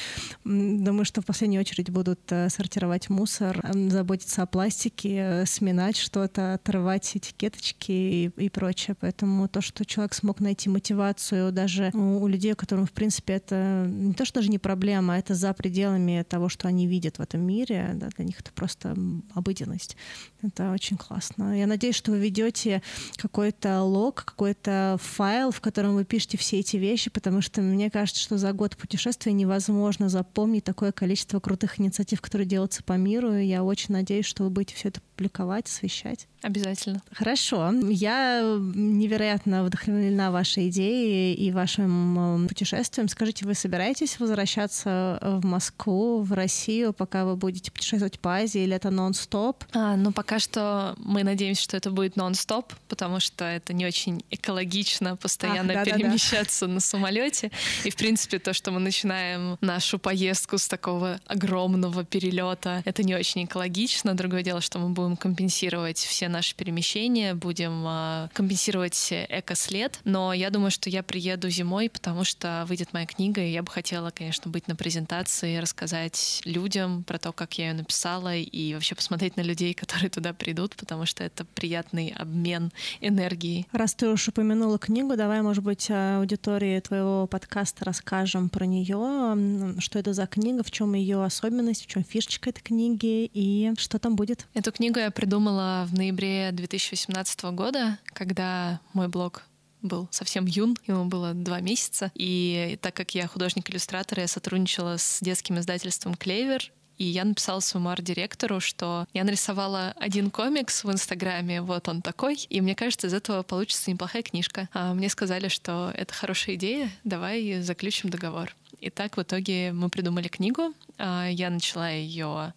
думаю, 0.44 1.04
что 1.04 1.24
в 1.24 1.26
последнюю 1.26 1.62
очередь 1.62 1.90
будут 1.90 2.20
э, 2.30 2.48
сортировать 2.50 3.10
мусор, 3.10 3.66
заботиться 3.74 4.44
о 4.44 4.46
пластике, 4.46 5.16
э, 5.16 5.46
сминать 5.48 5.98
что-то, 5.98 6.54
отрывать 6.54 7.10
этикеточки 7.16 7.92
и, 7.92 8.32
и 8.38 8.50
прочее. 8.50 8.96
Поэтому 9.00 9.48
то, 9.48 9.62
что 9.62 9.84
человек 9.84 10.14
смог 10.14 10.42
найти 10.42 10.70
мотивацию 10.70 11.52
даже 11.52 11.90
у, 11.96 12.28
людей, 12.28 12.54
которым, 12.54 12.86
в 12.86 12.92
принципе, 12.92 13.34
это 13.34 13.88
не 13.90 14.14
то, 14.14 14.26
что 14.26 14.36
даже 14.36 14.52
не 14.52 14.60
проблема, 14.60 15.16
а 15.16 15.18
это 15.18 15.34
за 15.34 15.54
пределами 15.54 15.73
пределами 15.74 16.24
того, 16.30 16.50
что 16.50 16.68
они 16.68 16.86
видят 16.86 17.18
в 17.18 17.22
этом 17.22 17.42
мире. 17.42 17.92
Да, 17.96 18.10
для 18.16 18.26
них 18.26 18.40
это 18.40 18.52
просто 18.54 18.96
обыденность. 19.34 19.98
Это 20.44 20.72
очень 20.72 20.98
классно. 20.98 21.58
Я 21.58 21.66
надеюсь, 21.66 21.96
что 21.96 22.12
вы 22.12 22.20
ведете 22.20 22.84
какой-то 23.16 23.82
лог, 23.82 24.24
какой-то 24.24 24.98
файл, 25.02 25.50
в 25.50 25.62
котором 25.62 25.96
вы 25.96 26.06
пишете 26.06 26.38
все 26.38 26.60
эти 26.60 26.78
вещи, 26.78 27.10
потому 27.10 27.42
что 27.42 27.62
мне 27.62 27.90
кажется, 27.90 28.22
что 28.22 28.38
за 28.38 28.54
год 28.54 28.78
путешествия 28.78 29.34
невозможно 29.34 30.10
запомнить 30.10 30.64
такое 30.64 30.92
количество 30.92 31.40
крутых 31.40 31.80
инициатив, 31.80 32.22
которые 32.22 32.48
делаются 32.48 32.84
по 32.84 32.94
миру. 32.94 33.34
И 33.34 33.46
я 33.46 33.64
очень 33.64 33.94
надеюсь, 33.94 34.28
что 34.28 34.44
вы 34.44 34.52
будете 34.52 34.76
все 34.76 34.90
это 34.90 35.02
публиковать, 35.16 35.68
освещать. 35.68 36.28
Обязательно. 36.42 37.02
Хорошо. 37.14 37.72
Я 37.90 38.42
невероятно 38.76 39.64
вдохновлена 39.64 40.30
вашей 40.30 40.68
идеей 40.68 41.34
и 41.36 41.52
вашим 41.52 42.48
путешествием. 42.50 43.08
Скажите, 43.08 43.46
вы 43.46 43.54
собираетесь 43.54 44.20
возвращаться 44.20 45.20
в 45.22 45.46
Москву, 45.46 46.22
в 46.22 46.34
Россию, 46.34 46.92
пока 46.92 47.24
вы 47.24 47.38
будете 47.38 47.72
путешествовать 47.72 48.20
по 48.20 48.36
Азии, 48.36 48.62
или 48.62 48.76
это 48.76 48.90
нон-стоп? 48.90 49.64
А, 49.72 49.96
ну, 49.96 50.12
пока 50.12 50.40
что 50.40 50.96
мы 50.98 51.24
надеемся, 51.24 51.64
что 51.64 51.78
это 51.78 51.92
будет 51.92 52.18
нон-стоп, 52.18 52.74
потому 52.90 53.22
что 53.22 53.46
это 53.46 53.72
не 53.72 53.86
очень 53.86 54.26
экологично 54.30 55.16
постоянно 55.16 55.74
Ах, 55.74 55.86
да, 55.86 55.92
перемещаться 55.92 56.66
да, 56.66 56.68
да. 56.68 56.74
на 56.74 56.80
самолете. 56.82 57.52
И, 57.86 57.90
в 57.90 57.96
принципе, 57.96 58.40
то, 58.40 58.52
что 58.52 58.72
мы 58.72 58.82
начинаем 58.82 59.58
нашу 59.62 59.98
поездку 59.98 60.58
с 60.58 60.68
такого 60.68 61.22
огромного 61.26 62.04
перелета, 62.04 62.82
это 62.84 63.04
не 63.04 63.16
очень 63.16 63.46
экологично. 63.46 64.14
Другое 64.14 64.44
дело, 64.44 64.60
что 64.60 64.80
мы 64.80 64.90
будем 64.90 65.13
компенсировать 65.16 65.98
все 65.98 66.28
наши 66.28 66.56
перемещения, 66.56 67.34
будем 67.34 67.84
э, 67.88 68.30
компенсировать 68.34 69.10
экослед. 69.12 70.00
Но 70.04 70.34
я 70.34 70.50
думаю, 70.50 70.72
что 70.72 70.90
я 70.90 71.04
приеду 71.04 71.50
зимой, 71.50 71.90
потому 71.90 72.24
что 72.24 72.66
выйдет 72.68 72.94
моя 72.94 73.06
книга, 73.06 73.42
и 73.42 73.52
я 73.52 73.64
бы 73.64 73.72
хотела, 73.72 74.10
конечно, 74.10 74.50
быть 74.52 74.68
на 74.68 74.76
презентации, 74.76 75.58
рассказать 75.58 76.42
людям 76.46 77.04
про 77.04 77.18
то, 77.18 77.32
как 77.32 77.58
я 77.58 77.70
ее 77.70 77.74
написала, 77.74 78.36
и 78.36 78.74
вообще 78.74 78.96
посмотреть 78.96 79.38
на 79.38 79.42
людей, 79.42 79.74
которые 79.74 80.10
туда 80.10 80.34
придут, 80.34 80.76
потому 80.76 81.06
что 81.06 81.24
это 81.24 81.46
приятный 81.46 82.14
обмен 82.18 82.72
энергией. 83.02 83.68
Раз 83.72 83.94
ты 83.94 84.10
уж 84.10 84.28
упомянула 84.28 84.78
книгу, 84.78 85.16
давай, 85.16 85.42
может 85.42 85.64
быть, 85.64 85.90
аудитории 85.90 86.80
твоего 86.80 87.28
подкаста 87.28 87.86
расскажем 87.86 88.50
про 88.50 88.66
нее, 88.66 89.76
что 89.80 90.00
это 90.00 90.14
за 90.14 90.28
книга, 90.28 90.64
в 90.64 90.72
чем 90.72 90.94
ее 90.94 91.24
особенность, 91.24 91.84
в 91.84 91.88
чем 91.88 92.04
фишечка 92.04 92.50
этой 92.50 92.62
книги 92.62 93.30
и 93.34 93.72
что 93.78 94.00
там 94.00 94.16
будет. 94.16 94.48
Эту 94.54 94.72
книгу 94.72 94.93
я 95.00 95.12
придумала 95.12 95.88
в 95.90 95.94
ноябре 95.94 96.52
2018 96.52 97.44
года, 97.46 98.00
когда 98.08 98.80
мой 98.94 99.08
блог 99.08 99.44
был 99.82 100.08
совсем 100.12 100.46
юн, 100.46 100.78
ему 100.88 101.06
было 101.06 101.34
два 101.34 101.60
месяца. 101.60 102.12
И 102.16 102.78
так 102.82 102.94
как 102.94 103.16
я 103.16 103.28
художник-иллюстратор, 103.28 104.20
я 104.20 104.28
сотрудничала 104.28 104.98
с 104.98 105.20
детским 105.22 105.60
издательством 105.60 106.16
«Клевер», 106.16 106.72
и 106.98 107.06
я 107.06 107.26
написала 107.26 107.60
своему 107.60 107.90
арт-директору, 107.90 108.60
что 108.60 109.08
я 109.14 109.24
нарисовала 109.24 109.94
один 109.98 110.30
комикс 110.30 110.84
в 110.84 110.92
Инстаграме, 110.92 111.62
вот 111.62 111.90
он 111.90 112.02
такой, 112.02 112.36
и 112.50 112.62
мне 112.62 112.76
кажется, 112.76 113.08
из 113.08 113.14
этого 113.14 113.42
получится 113.42 113.90
неплохая 113.90 114.22
книжка. 114.22 114.70
А 114.74 114.94
мне 114.94 115.10
сказали, 115.10 115.48
что 115.48 115.92
это 115.96 116.14
хорошая 116.14 116.56
идея, 116.56 116.90
давай 117.04 117.62
заключим 117.62 118.10
договор. 118.10 118.56
И 118.80 118.90
так 118.90 119.18
в 119.18 119.22
итоге 119.22 119.72
мы 119.72 119.90
придумали 119.90 120.28
книгу. 120.28 120.74
А 120.98 121.28
я 121.28 121.50
начала 121.50 121.90
ее 121.90 122.54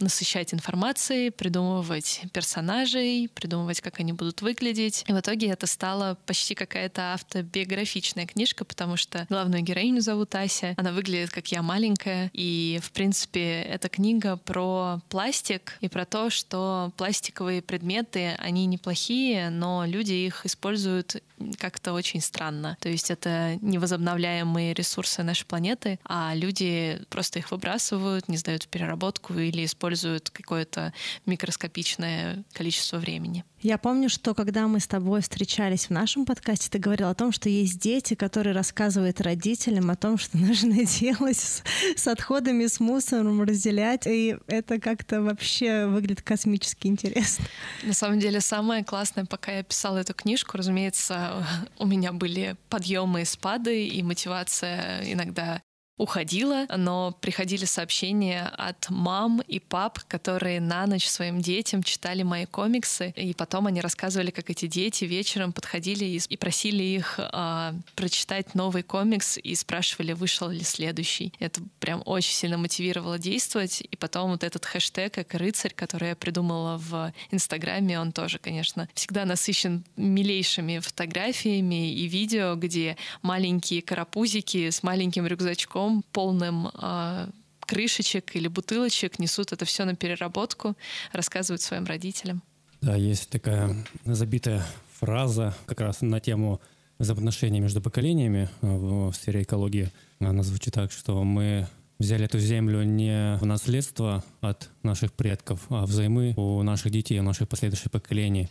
насыщать 0.00 0.54
информацией, 0.54 1.30
придумывать 1.30 2.22
персонажей, 2.32 3.30
придумывать, 3.34 3.80
как 3.80 4.00
они 4.00 4.12
будут 4.12 4.42
выглядеть. 4.42 5.04
И 5.06 5.12
в 5.12 5.20
итоге 5.20 5.48
это 5.48 5.66
стало 5.66 6.18
почти 6.26 6.54
какая-то 6.54 7.14
автобиографичная 7.14 8.26
книжка, 8.26 8.64
потому 8.64 8.96
что 8.96 9.26
главную 9.28 9.62
героиню 9.62 10.00
зовут 10.00 10.34
Ася. 10.34 10.74
Она 10.76 10.92
выглядит 10.92 11.30
как 11.30 11.48
я 11.52 11.62
маленькая. 11.62 12.30
И, 12.32 12.80
в 12.82 12.90
принципе, 12.92 13.62
эта 13.62 13.88
книга 13.88 14.36
про 14.36 15.00
пластик 15.08 15.76
и 15.80 15.88
про 15.88 16.04
то, 16.04 16.30
что 16.30 16.92
пластиковые 16.96 17.62
предметы, 17.62 18.34
они 18.38 18.66
неплохие, 18.66 19.50
но 19.50 19.84
люди 19.86 20.12
их 20.12 20.46
используют 20.46 21.22
как-то 21.58 21.92
очень 21.92 22.20
странно. 22.20 22.76
То 22.80 22.88
есть 22.88 23.10
это 23.10 23.58
невозобновляемые 23.60 24.74
ресурсы 24.74 25.22
нашей 25.22 25.46
планеты, 25.46 25.98
а 26.04 26.32
люди 26.34 27.00
просто 27.08 27.38
их 27.38 27.50
выбрасывают, 27.50 28.28
не 28.28 28.36
сдают 28.36 28.64
в 28.64 28.68
переработку 28.68 29.34
или 29.34 29.64
используют 29.64 29.89
какое-то 30.32 30.92
микроскопичное 31.26 32.44
количество 32.52 32.98
времени. 32.98 33.44
Я 33.62 33.76
помню, 33.76 34.08
что 34.08 34.34
когда 34.34 34.66
мы 34.68 34.80
с 34.80 34.86
тобой 34.86 35.20
встречались 35.20 35.86
в 35.86 35.90
нашем 35.90 36.24
подкасте, 36.24 36.70
ты 36.70 36.78
говорил 36.78 37.08
о 37.08 37.14
том, 37.14 37.30
что 37.30 37.50
есть 37.50 37.78
дети, 37.78 38.14
которые 38.14 38.54
рассказывают 38.54 39.20
родителям 39.20 39.90
о 39.90 39.96
том, 39.96 40.16
что 40.16 40.36
нужно 40.38 40.84
делать 40.84 41.36
с, 41.36 41.62
с 41.94 42.08
отходами, 42.08 42.66
с 42.66 42.80
мусором, 42.80 43.42
разделять. 43.42 44.06
И 44.06 44.36
это 44.46 44.80
как-то 44.80 45.20
вообще 45.20 45.86
выглядит 45.86 46.22
космически 46.22 46.86
интересно. 46.86 47.44
На 47.82 47.92
самом 47.92 48.18
деле, 48.18 48.40
самое 48.40 48.82
классное, 48.82 49.26
пока 49.26 49.52
я 49.52 49.62
писала 49.62 49.98
эту 49.98 50.14
книжку, 50.14 50.56
разумеется, 50.56 51.46
у 51.78 51.86
меня 51.86 52.12
были 52.12 52.56
подъемы 52.70 53.22
и 53.22 53.24
спады, 53.26 53.86
и 53.86 54.02
мотивация 54.02 55.02
иногда 55.04 55.62
уходила, 56.00 56.66
но 56.74 57.14
приходили 57.20 57.66
сообщения 57.66 58.50
от 58.56 58.88
мам 58.88 59.42
и 59.46 59.58
пап, 59.60 59.98
которые 60.08 60.58
на 60.58 60.86
ночь 60.86 61.06
своим 61.06 61.42
детям 61.42 61.82
читали 61.82 62.22
мои 62.22 62.46
комиксы, 62.46 63.12
и 63.16 63.34
потом 63.34 63.66
они 63.66 63.82
рассказывали, 63.82 64.30
как 64.30 64.48
эти 64.48 64.66
дети 64.66 65.04
вечером 65.04 65.52
подходили 65.52 66.06
и, 66.06 66.18
и 66.26 66.36
просили 66.38 66.82
их 66.82 67.20
э, 67.20 67.72
прочитать 67.96 68.54
новый 68.54 68.82
комикс 68.82 69.36
и 69.36 69.54
спрашивали, 69.54 70.14
вышел 70.14 70.48
ли 70.48 70.64
следующий. 70.64 71.34
Это 71.38 71.60
прям 71.80 72.02
очень 72.06 72.32
сильно 72.32 72.56
мотивировало 72.56 73.18
действовать, 73.18 73.82
и 73.82 73.94
потом 73.96 74.30
вот 74.30 74.42
этот 74.42 74.64
хэштег, 74.64 75.12
как 75.12 75.34
рыцарь, 75.34 75.74
который 75.74 76.08
я 76.10 76.16
придумала 76.16 76.78
в 76.78 77.12
Инстаграме, 77.30 78.00
он 78.00 78.12
тоже, 78.12 78.38
конечно, 78.38 78.88
всегда 78.94 79.26
насыщен 79.26 79.84
милейшими 79.96 80.78
фотографиями 80.78 81.92
и 81.92 82.06
видео, 82.06 82.54
где 82.54 82.96
маленькие 83.20 83.82
карапузики 83.82 84.70
с 84.70 84.82
маленьким 84.82 85.26
рюкзачком 85.26 85.89
ведром, 85.90 86.04
полным 86.12 86.68
э, 86.68 87.28
крышечек 87.60 88.36
или 88.36 88.48
бутылочек, 88.48 89.18
несут 89.18 89.52
это 89.52 89.64
все 89.64 89.84
на 89.84 89.94
переработку, 89.94 90.76
рассказывают 91.12 91.62
своим 91.62 91.84
родителям. 91.84 92.42
Да, 92.80 92.96
есть 92.96 93.28
такая 93.28 93.76
забитая 94.04 94.64
фраза 94.98 95.54
как 95.66 95.80
раз 95.80 96.00
на 96.00 96.20
тему 96.20 96.60
взаимоотношений 96.98 97.60
между 97.60 97.80
поколениями 97.80 98.48
в, 98.60 99.10
в 99.10 99.14
сфере 99.14 99.42
экологии. 99.42 99.90
Она 100.18 100.42
звучит 100.42 100.74
так, 100.74 100.92
что 100.92 101.22
мы 101.24 101.66
взяли 101.98 102.24
эту 102.24 102.38
землю 102.38 102.82
не 102.82 103.36
в 103.40 103.46
наследство 103.46 104.24
от 104.40 104.70
наших 104.82 105.12
предков, 105.12 105.60
а 105.68 105.84
взаймы 105.84 106.34
у 106.36 106.62
наших 106.62 106.90
детей, 106.92 107.18
у 107.20 107.22
наших 107.22 107.48
последующих 107.48 107.90
поколений. 107.90 108.48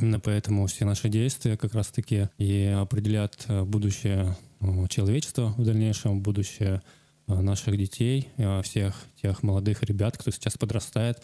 Именно 0.00 0.20
поэтому 0.20 0.66
все 0.66 0.84
наши 0.84 1.08
действия 1.08 1.56
как 1.56 1.74
раз-таки 1.74 2.28
и 2.38 2.66
определят 2.66 3.44
э, 3.48 3.64
будущее 3.64 4.36
э, 4.60 4.86
человечества 4.88 5.54
в 5.56 5.64
дальнейшем, 5.64 6.22
будущее 6.22 6.82
э, 7.26 7.40
наших 7.40 7.76
детей, 7.76 8.28
всех 8.62 8.94
тех 9.20 9.42
молодых 9.42 9.82
ребят, 9.82 10.16
кто 10.16 10.30
сейчас 10.30 10.56
подрастает. 10.56 11.20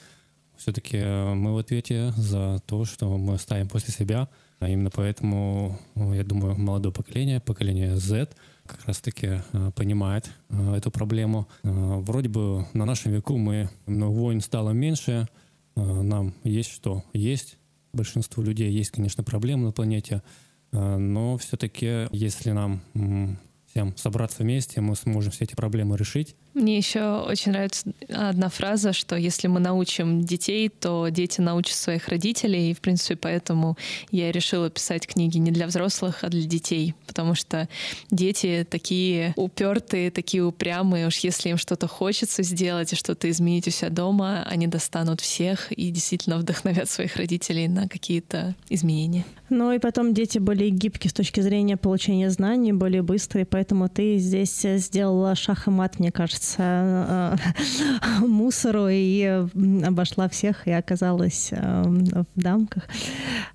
Все-таки 0.56 0.96
мы 0.98 1.54
в 1.54 1.58
ответе 1.58 2.12
за 2.16 2.60
то, 2.66 2.84
что 2.84 3.16
мы 3.16 3.34
оставим 3.34 3.68
после 3.68 3.94
себя. 3.94 4.28
А 4.58 4.68
именно 4.68 4.90
поэтому, 4.90 5.78
я 5.96 6.24
думаю, 6.24 6.56
молодое 6.56 6.92
поколение, 6.92 7.40
поколение 7.40 7.96
Z, 7.96 8.30
как 8.64 8.84
раз-таки 8.86 9.42
понимает 9.74 10.30
эту 10.48 10.92
проблему. 10.92 11.48
Вроде 11.64 12.28
бы 12.28 12.66
на 12.72 12.84
нашем 12.84 13.12
веку 13.12 13.36
мы, 13.36 13.68
войн 13.86 14.40
стало 14.40 14.70
меньше, 14.70 15.26
нам 15.74 16.34
есть 16.44 16.70
что 16.70 17.02
есть, 17.12 17.58
большинству 17.94 18.42
людей 18.42 18.70
есть, 18.70 18.90
конечно, 18.90 19.24
проблемы 19.24 19.66
на 19.66 19.72
планете, 19.72 20.22
э, 20.72 20.96
но 20.96 21.36
все-таки, 21.38 22.08
если 22.12 22.50
нам 22.50 22.82
всем 23.66 23.96
собраться 23.96 24.42
вместе, 24.42 24.80
мы 24.80 24.96
сможем 24.96 25.32
все 25.32 25.44
эти 25.44 25.54
проблемы 25.54 25.96
решить. 25.96 26.36
Мне 26.54 26.76
еще 26.76 27.24
очень 27.28 27.50
нравится 27.50 27.92
одна 28.08 28.48
фраза, 28.48 28.92
что 28.92 29.16
если 29.16 29.48
мы 29.48 29.58
научим 29.58 30.22
детей, 30.22 30.68
то 30.68 31.08
дети 31.08 31.40
научат 31.40 31.74
своих 31.74 32.08
родителей. 32.08 32.70
И, 32.70 32.74
в 32.74 32.80
принципе, 32.80 33.16
поэтому 33.16 33.76
я 34.12 34.30
решила 34.30 34.70
писать 34.70 35.08
книги 35.08 35.38
не 35.38 35.50
для 35.50 35.66
взрослых, 35.66 36.22
а 36.22 36.28
для 36.28 36.42
детей. 36.42 36.94
Потому 37.08 37.34
что 37.34 37.68
дети 38.12 38.64
такие 38.70 39.32
упертые, 39.36 40.12
такие 40.12 40.44
упрямые. 40.44 41.08
Уж 41.08 41.18
если 41.18 41.48
им 41.48 41.56
что-то 41.56 41.88
хочется 41.88 42.44
сделать 42.44 42.92
и 42.92 42.96
что-то 42.96 43.28
изменить 43.30 43.66
у 43.66 43.72
себя 43.72 43.90
дома, 43.90 44.46
они 44.48 44.68
достанут 44.68 45.20
всех 45.20 45.72
и 45.72 45.90
действительно 45.90 46.38
вдохновят 46.38 46.88
своих 46.88 47.16
родителей 47.16 47.66
на 47.66 47.88
какие-то 47.88 48.54
изменения. 48.68 49.24
Ну 49.50 49.72
и 49.72 49.78
потом 49.78 50.14
дети 50.14 50.38
более 50.38 50.70
гибкие 50.70 51.10
с 51.10 51.14
точки 51.14 51.40
зрения 51.40 51.76
получения 51.76 52.30
знаний, 52.30 52.72
более 52.72 53.02
быстрые, 53.02 53.44
поэтому 53.44 53.88
ты 53.88 54.18
здесь 54.18 54.60
сделала 54.60 55.34
шах 55.34 55.66
и 55.66 55.70
мат, 55.70 55.98
мне 55.98 56.10
кажется 56.10 56.43
кажется, 56.44 57.38
э, 58.20 58.20
мусору 58.26 58.88
и 58.90 59.22
обошла 59.84 60.28
всех 60.28 60.66
и 60.66 60.70
оказалась 60.70 61.48
э, 61.52 61.82
в 61.84 62.26
дамках. 62.34 62.84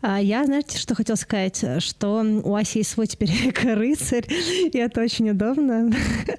А 0.01 0.19
я, 0.19 0.45
знаете, 0.45 0.77
что 0.77 0.95
хотела 0.95 1.15
сказать? 1.15 1.63
Что 1.79 2.23
у 2.43 2.55
Аси 2.55 2.79
есть 2.79 2.91
свой 2.91 3.07
теперь 3.07 3.31
рыцарь, 3.63 4.25
и 4.29 4.77
это 4.77 5.01
очень 5.01 5.29
удобно. 5.29 5.91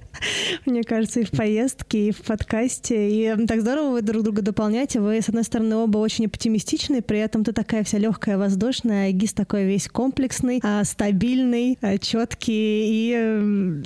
Мне 0.65 0.83
кажется, 0.83 1.21
и 1.21 1.25
в 1.25 1.31
поездке, 1.31 2.09
и 2.09 2.11
в 2.11 2.21
подкасте. 2.21 3.09
И 3.09 3.45
так 3.47 3.61
здорово 3.61 3.91
вы 3.91 4.01
друг 4.01 4.23
друга 4.23 4.41
дополняете. 4.41 4.99
Вы, 4.99 5.21
с 5.21 5.29
одной 5.29 5.43
стороны, 5.43 5.75
оба 5.75 5.97
очень 5.97 6.25
оптимистичны, 6.25 7.01
при 7.01 7.19
этом 7.19 7.43
ты 7.43 7.53
такая 7.53 7.83
вся 7.83 7.97
легкая, 7.97 8.37
воздушная, 8.37 9.09
а 9.09 9.11
Гис 9.11 9.33
такой 9.33 9.65
весь 9.65 9.87
комплексный, 9.87 10.59
а, 10.63 10.83
стабильный, 10.83 11.77
четкий. 11.99 12.51
И 12.51 13.81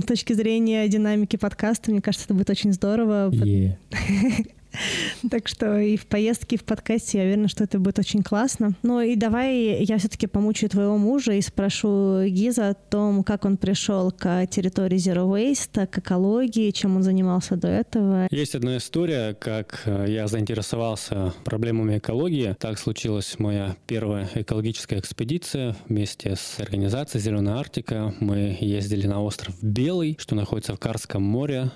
с 0.00 0.06
точки 0.06 0.32
зрения 0.32 0.88
динамики 0.88 1.36
подкаста, 1.36 1.92
мне 1.96 2.02
кажется, 2.02 2.26
это 2.26 2.34
будет 2.34 2.50
очень 2.50 2.72
здорово. 2.72 3.30
Yeah. 3.30 3.76
Так 5.30 5.48
что 5.48 5.78
и 5.78 5.96
в 5.96 6.06
поездке, 6.06 6.56
и 6.56 6.58
в 6.58 6.64
подкасте 6.64 7.18
я 7.18 7.24
уверена, 7.24 7.48
что 7.48 7.64
это 7.64 7.78
будет 7.78 7.98
очень 7.98 8.22
классно. 8.22 8.74
Ну 8.82 9.00
и 9.00 9.16
давай 9.16 9.84
я 9.84 9.98
все-таки 9.98 10.26
помучаю 10.26 10.70
твоего 10.70 10.96
мужа 10.98 11.32
и 11.32 11.40
спрошу 11.40 12.24
Гиза 12.26 12.70
о 12.70 12.74
том, 12.74 13.24
как 13.24 13.44
он 13.44 13.56
пришел 13.56 14.10
к 14.10 14.46
территории 14.46 14.98
Zero 14.98 15.26
Waste, 15.26 15.86
к 15.86 15.98
экологии, 15.98 16.70
чем 16.70 16.96
он 16.96 17.02
занимался 17.02 17.56
до 17.56 17.68
этого. 17.68 18.28
Есть 18.30 18.54
одна 18.54 18.76
история, 18.76 19.34
как 19.34 19.82
э, 19.84 20.06
я 20.08 20.26
заинтересовался 20.26 21.32
проблемами 21.44 21.98
экологии. 21.98 22.54
Так 22.58 22.78
случилась 22.78 23.38
моя 23.38 23.76
первая 23.86 24.28
экологическая 24.34 24.98
экспедиция 24.98 25.76
вместе 25.88 26.36
с 26.36 26.60
организацией 26.60 27.22
«Зеленая 27.22 27.56
Арктика». 27.56 28.14
Мы 28.20 28.56
ездили 28.60 29.06
на 29.06 29.22
остров 29.22 29.54
Белый, 29.62 30.16
что 30.20 30.34
находится 30.34 30.74
в 30.74 30.78
Карском 30.78 31.22
море, 31.22 31.70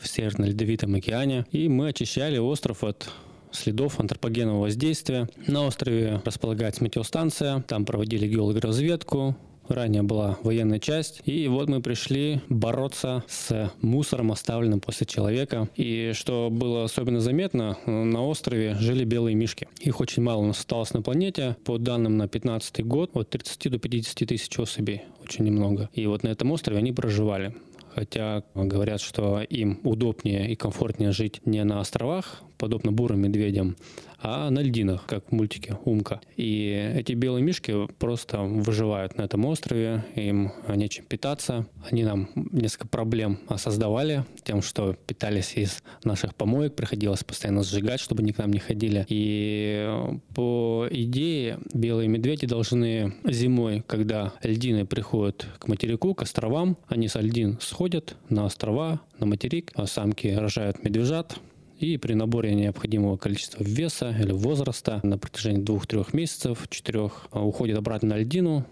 в 0.00 0.08
Северно-Ледовитом 0.08 0.94
океане, 0.94 1.46
и 1.50 1.68
мы 1.68 1.88
очищали 1.88 2.38
остров 2.38 2.84
от 2.84 3.08
следов 3.50 3.98
антропогенного 4.00 4.62
воздействия. 4.62 5.28
На 5.46 5.64
острове 5.66 6.20
располагается 6.24 6.84
метеостанция, 6.84 7.62
там 7.62 7.84
проводили 7.84 8.26
геологоразведку, 8.26 9.36
Ранее 9.68 10.02
была 10.02 10.38
военная 10.42 10.78
часть. 10.78 11.20
И 11.26 11.46
вот 11.46 11.68
мы 11.68 11.82
пришли 11.82 12.40
бороться 12.48 13.22
с 13.28 13.70
мусором, 13.82 14.32
оставленным 14.32 14.80
после 14.80 15.06
человека. 15.06 15.68
И 15.76 16.12
что 16.14 16.48
было 16.50 16.84
особенно 16.84 17.20
заметно, 17.20 17.76
на 17.86 18.24
острове 18.24 18.76
жили 18.80 19.04
белые 19.04 19.34
мишки. 19.34 19.68
Их 19.80 20.00
очень 20.00 20.22
мало 20.22 20.40
у 20.40 20.46
нас 20.46 20.58
осталось 20.58 20.94
на 20.94 21.02
планете. 21.02 21.56
По 21.64 21.76
данным 21.76 22.16
на 22.16 22.28
15 22.28 22.84
год, 22.86 23.10
от 23.12 23.28
30 23.28 23.70
до 23.70 23.78
50 23.78 24.26
тысяч 24.26 24.58
особей. 24.58 25.02
Очень 25.22 25.44
немного. 25.44 25.90
И 25.92 26.06
вот 26.06 26.22
на 26.22 26.28
этом 26.28 26.50
острове 26.50 26.78
они 26.78 26.92
проживали 26.92 27.54
хотя 27.98 28.44
говорят, 28.54 29.00
что 29.00 29.40
им 29.40 29.80
удобнее 29.82 30.52
и 30.52 30.54
комфортнее 30.54 31.10
жить 31.10 31.40
не 31.44 31.64
на 31.64 31.80
островах, 31.80 32.42
подобно 32.56 32.92
бурым 32.92 33.22
медведям, 33.22 33.76
а 34.20 34.50
на 34.50 34.60
льдинах, 34.60 35.06
как 35.06 35.28
в 35.28 35.32
мультике 35.32 35.76
«Умка». 35.84 36.20
И 36.36 36.92
эти 36.96 37.12
белые 37.12 37.42
мишки 37.42 37.86
просто 37.98 38.40
выживают 38.40 39.16
на 39.16 39.22
этом 39.22 39.44
острове, 39.44 40.04
им 40.14 40.52
нечем 40.68 41.04
питаться. 41.04 41.66
Они 41.90 42.04
нам 42.04 42.28
несколько 42.34 42.88
проблем 42.88 43.38
создавали 43.56 44.24
тем, 44.44 44.62
что 44.62 44.94
питались 45.06 45.54
из 45.56 45.82
наших 46.04 46.34
помоек, 46.34 46.74
приходилось 46.74 47.24
постоянно 47.24 47.62
сжигать, 47.62 48.00
чтобы 48.00 48.22
они 48.22 48.32
к 48.32 48.38
нам 48.38 48.52
не 48.52 48.58
ходили. 48.58 49.04
И 49.08 49.88
по 50.34 50.86
идее 50.90 51.58
белые 51.72 52.08
медведи 52.08 52.46
должны 52.46 53.14
зимой, 53.24 53.82
когда 53.86 54.32
льдины 54.42 54.86
приходят 54.86 55.46
к 55.58 55.68
материку, 55.68 56.14
к 56.14 56.22
островам, 56.22 56.76
они 56.88 57.08
с 57.08 57.18
льдин 57.18 57.58
сходят 57.60 58.16
на 58.28 58.46
острова, 58.46 59.00
на 59.18 59.26
материк, 59.26 59.72
а 59.74 59.86
самки 59.86 60.28
рожают 60.28 60.84
медвежат, 60.84 61.38
и 61.78 61.96
при 61.96 62.14
наборе 62.14 62.54
необходимого 62.54 63.16
количества 63.16 63.62
веса 63.62 64.14
или 64.18 64.32
возраста 64.32 65.00
на 65.02 65.18
протяжении 65.18 65.62
двух-трех 65.62 66.12
месяцев, 66.12 66.66
четырех, 66.70 67.28
а, 67.30 67.44
уходит 67.44 67.78
обратно 67.78 68.10
на 68.10 68.18
льдину, 68.18 68.64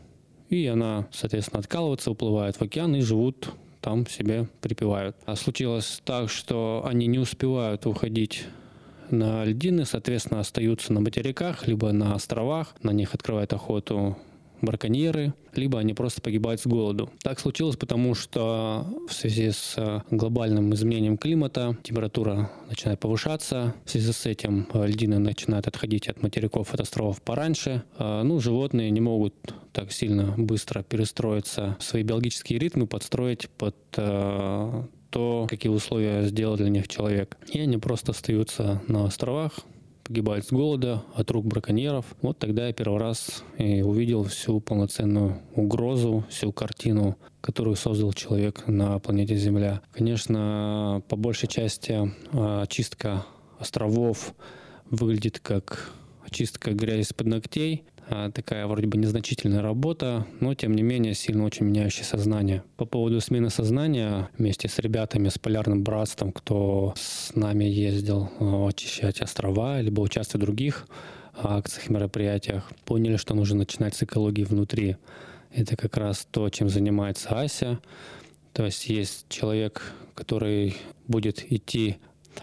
и 0.49 0.67
она, 0.67 1.07
соответственно, 1.13 1.61
откалывается, 1.61 2.11
уплывает 2.11 2.57
в 2.57 2.63
океан 2.63 2.95
и 2.95 3.01
живут 3.01 3.53
там 3.81 4.05
себе 4.07 4.49
припевают. 4.61 5.17
А 5.27 5.37
случилось 5.37 6.03
так, 6.05 6.29
что 6.29 6.83
они 6.85 7.07
не 7.07 7.21
успевают 7.21 7.87
уходить 7.87 8.45
на 9.11 9.45
льдины, 9.45 9.85
соответственно, 9.85 10.41
остаются 10.41 10.93
на 10.93 11.01
материках, 11.01 11.69
либо 11.69 11.93
на 11.93 12.15
островах, 12.15 12.75
на 12.83 12.91
них 12.91 13.15
открывает 13.15 13.53
охоту 13.53 14.17
браконьеры, 14.63 15.35
либо 15.55 15.79
они 15.79 15.95
просто 15.95 16.21
погибают 16.21 16.61
с 16.61 16.67
голоду. 16.67 17.11
Так 17.23 17.41
случилось, 17.41 17.77
потому 17.77 18.15
что 18.15 18.87
в 19.09 19.13
связи 19.13 19.51
с 19.51 19.75
э, 19.77 20.01
глобальным 20.11 20.75
изменением 20.75 21.17
климата 21.17 21.77
температура 21.83 22.51
начинает 22.69 23.01
повышаться. 23.01 23.75
В 23.85 23.91
связи 23.91 24.13
с 24.13 24.27
этим 24.27 24.67
э, 24.73 24.87
льдины 24.87 25.19
начинают 25.19 25.67
отходить 25.67 26.09
от 26.09 26.23
материков, 26.23 26.73
от 26.75 26.81
островов 26.81 27.23
пораньше. 27.23 27.83
А, 27.99 28.23
ну, 28.23 28.41
животные 28.41 28.91
не 28.91 29.01
могут 29.01 29.35
так 29.73 29.93
сильно 29.93 30.35
быстро 30.37 30.83
перестроиться, 30.83 31.77
свои 31.81 32.03
биологические 32.03 32.59
ритмы 32.59 32.87
подстроить 32.87 33.49
под 33.51 33.77
э, 33.97 34.83
то, 35.11 35.47
какие 35.49 35.73
условия 35.73 36.25
сделал 36.25 36.57
для 36.57 36.69
них 36.69 36.89
человек. 36.89 37.37
И 37.53 37.59
они 37.61 37.79
просто 37.79 38.13
остаются 38.13 38.83
на 38.89 39.07
островах, 39.07 39.53
погибает 40.07 40.47
с 40.47 40.53
голода 40.53 41.03
от 41.15 41.31
рук 41.31 41.47
браконьеров. 41.47 42.05
Вот 42.23 42.39
тогда 42.39 42.69
я 42.69 42.73
первый 42.73 43.01
раз 43.01 43.43
и 43.59 43.83
увидел 43.83 44.25
всю 44.25 44.61
полноценную 44.61 45.41
угрозу, 45.55 46.25
всю 46.31 46.53
картину, 46.53 47.17
которую 47.41 47.77
создал 47.77 48.13
человек 48.13 48.67
на 48.69 48.99
планете 49.01 49.37
Земля. 49.37 49.83
Конечно, 49.93 51.03
по 51.09 51.17
большей 51.17 51.49
части 51.49 52.13
а, 52.33 52.63
очистка 52.63 53.27
островов 53.59 54.35
выглядит 54.91 55.41
как 55.41 55.93
очистка 56.25 56.73
грязи 56.73 57.01
из-под 57.01 57.27
ногтей, 57.27 57.85
такая 58.33 58.67
вроде 58.67 58.87
бы 58.87 58.99
незначительная 58.99 59.63
работа, 59.63 60.27
но 60.41 60.55
тем 60.55 60.75
не 60.75 60.83
менее 60.83 61.15
сильно 61.15 61.45
очень 61.45 61.67
меняющая 61.67 62.05
сознание. 62.05 62.63
По 62.77 62.85
поводу 62.85 63.21
смены 63.21 63.51
сознания 63.51 64.29
вместе 64.39 64.69
с 64.69 64.79
ребятами, 64.79 65.29
с 65.29 65.39
Полярным 65.39 65.83
братством, 65.83 66.33
кто 66.33 66.95
с 66.97 67.35
нами 67.35 67.65
ездил 67.65 68.31
а, 68.39 68.69
очищать 68.69 69.21
острова, 69.21 69.81
либо 69.81 70.01
участвовать 70.01 70.43
в 70.43 70.47
других 70.47 70.87
акциях, 71.35 71.91
мероприятиях, 71.91 72.71
поняли, 72.85 73.17
что 73.17 73.35
нужно 73.35 73.59
начинать 73.59 73.95
с 73.95 74.03
экологии 74.03 74.45
внутри. 74.45 74.97
Это 75.53 75.77
как 75.77 75.97
раз 75.97 76.27
то, 76.31 76.49
чем 76.51 76.69
занимается 76.69 77.29
Ася. 77.41 77.81
То 78.53 78.65
есть 78.65 78.89
есть 78.89 79.27
человек, 79.29 79.93
который 80.15 80.77
будет 81.09 81.53
идти 81.53 81.97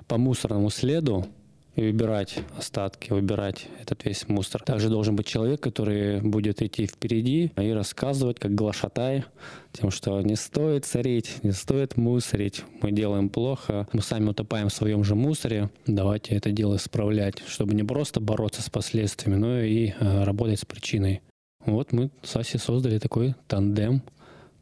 по 0.07 0.17
мусорному 0.17 0.69
следу, 0.69 1.25
и 1.75 1.81
выбирать 1.81 2.39
остатки, 2.57 3.11
выбирать 3.11 3.67
этот 3.81 4.05
весь 4.05 4.27
мусор. 4.27 4.63
Также 4.63 4.89
должен 4.89 5.15
быть 5.15 5.25
человек, 5.25 5.61
который 5.61 6.21
будет 6.21 6.61
идти 6.61 6.85
впереди 6.85 7.51
и 7.57 7.71
рассказывать, 7.71 8.39
как 8.39 8.53
глашатай, 8.53 9.23
тем, 9.71 9.89
что 9.91 10.21
не 10.21 10.35
стоит 10.35 10.85
царить, 10.85 11.43
не 11.43 11.51
стоит 11.51 11.97
мусорить, 11.97 12.63
мы 12.81 12.91
делаем 12.91 13.29
плохо, 13.29 13.87
мы 13.91 14.01
сами 14.01 14.29
утопаем 14.29 14.69
в 14.69 14.73
своем 14.73 15.03
же 15.03 15.15
мусоре, 15.15 15.69
давайте 15.87 16.35
это 16.35 16.51
дело 16.51 16.75
исправлять, 16.75 17.41
чтобы 17.47 17.73
не 17.73 17.83
просто 17.83 18.19
бороться 18.19 18.61
с 18.61 18.69
последствиями, 18.69 19.39
но 19.39 19.59
и 19.61 19.93
э, 19.99 20.23
работать 20.23 20.59
с 20.59 20.65
причиной. 20.65 21.21
Вот 21.65 21.91
мы 21.91 22.11
с 22.21 22.35
Асей 22.35 22.59
создали 22.59 22.99
такой 22.99 23.35
тандем, 23.47 24.03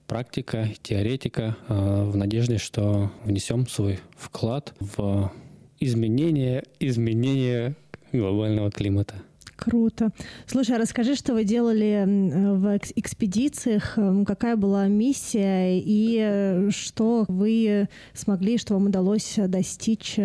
практика, 0.08 0.70
теоретика, 0.84 1.58
э, 1.68 2.04
в 2.04 2.16
надежде, 2.16 2.58
что 2.58 3.12
внесем 3.24 3.68
свой 3.68 4.00
вклад 4.18 4.74
в 4.80 5.32
изменение, 5.82 6.64
изменение 6.80 7.76
глобального 8.14 8.72
климата. 8.72 9.16
Круто. 9.58 10.10
Слушай, 10.48 10.78
а 10.78 10.80
расскажи, 10.80 11.16
что 11.16 11.34
вы 11.34 11.44
делали 11.44 12.04
в 12.08 12.80
экспедициях, 12.96 13.98
какая 14.26 14.56
была 14.56 14.88
миссия 14.88 15.78
и 15.78 16.18
э, 16.20 16.70
что 16.72 17.26
вы 17.28 17.88
смогли, 18.14 18.58
что 18.58 18.74
вам 18.74 18.88
удалось 18.88 19.36
достичь, 19.38 20.18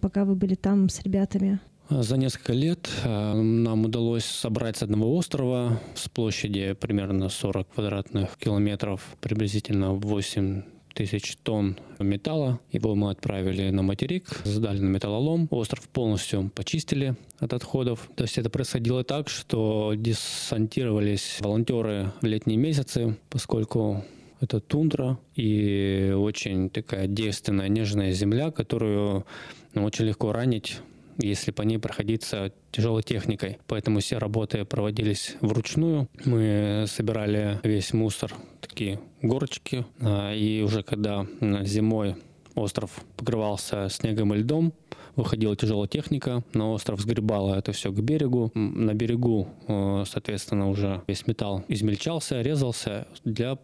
пока 0.00 0.24
вы 0.24 0.34
были 0.34 0.56
там 0.56 0.88
с 0.88 1.02
ребятами? 1.02 1.60
За 1.88 2.16
несколько 2.16 2.52
лет 2.52 2.88
э, 3.04 3.34
нам 3.34 3.84
удалось 3.84 4.24
собрать 4.24 4.76
с 4.76 4.82
одного 4.82 5.16
острова 5.16 5.80
с 5.94 6.08
площади 6.08 6.72
примерно 6.72 7.28
40 7.28 7.68
квадратных 7.68 8.36
километров, 8.38 9.04
приблизительно 9.20 9.92
8 9.92 10.62
тысяч 10.94 11.36
тонн 11.42 11.76
металла. 11.98 12.60
Его 12.72 12.94
мы 12.94 13.10
отправили 13.10 13.70
на 13.70 13.82
материк, 13.82 14.28
сдали 14.44 14.78
на 14.78 14.88
металлолом. 14.88 15.48
Остров 15.50 15.88
полностью 15.88 16.50
почистили 16.54 17.16
от 17.38 17.52
отходов. 17.52 18.10
То 18.16 18.24
есть 18.24 18.38
это 18.38 18.50
происходило 18.50 19.04
так, 19.04 19.28
что 19.28 19.94
десантировались 19.96 21.38
волонтеры 21.40 22.12
в 22.20 22.26
летние 22.26 22.58
месяцы, 22.58 23.16
поскольку 23.28 24.04
это 24.40 24.60
тундра 24.60 25.18
и 25.36 26.14
очень 26.16 26.70
такая 26.70 27.06
девственная, 27.06 27.68
нежная 27.68 28.12
земля, 28.12 28.50
которую 28.50 29.26
очень 29.74 30.06
легко 30.06 30.32
ранить 30.32 30.78
если 31.20 31.50
по 31.50 31.62
ней 31.62 31.78
проходиться 31.78 32.52
тяжелой 32.70 33.02
техникой. 33.02 33.58
Поэтому 33.66 34.00
все 34.00 34.18
работы 34.18 34.64
проводились 34.64 35.36
вручную. 35.40 36.08
Мы 36.24 36.84
собирали 36.86 37.60
весь 37.62 37.92
мусор, 37.92 38.34
такие 38.60 39.00
горочки. 39.22 39.84
А, 40.00 40.32
и 40.34 40.62
уже 40.62 40.82
когда 40.82 41.26
зимой 41.62 42.16
остров 42.54 43.04
покрывался 43.16 43.88
снегом 43.88 44.34
и 44.34 44.38
льдом, 44.38 44.72
выходила 45.16 45.56
тяжелая 45.56 45.88
техника, 45.88 46.42
на 46.52 46.70
остров 46.70 47.00
сгребала 47.00 47.56
это 47.56 47.72
все 47.72 47.92
к 47.92 48.00
берегу. 48.00 48.50
На 48.54 48.94
берегу, 48.94 49.48
э, 49.66 50.04
соответственно, 50.06 50.68
уже 50.68 51.02
весь 51.06 51.26
металл 51.26 51.64
измельчался, 51.68 52.40
резался 52.42 53.06
для 53.24 53.58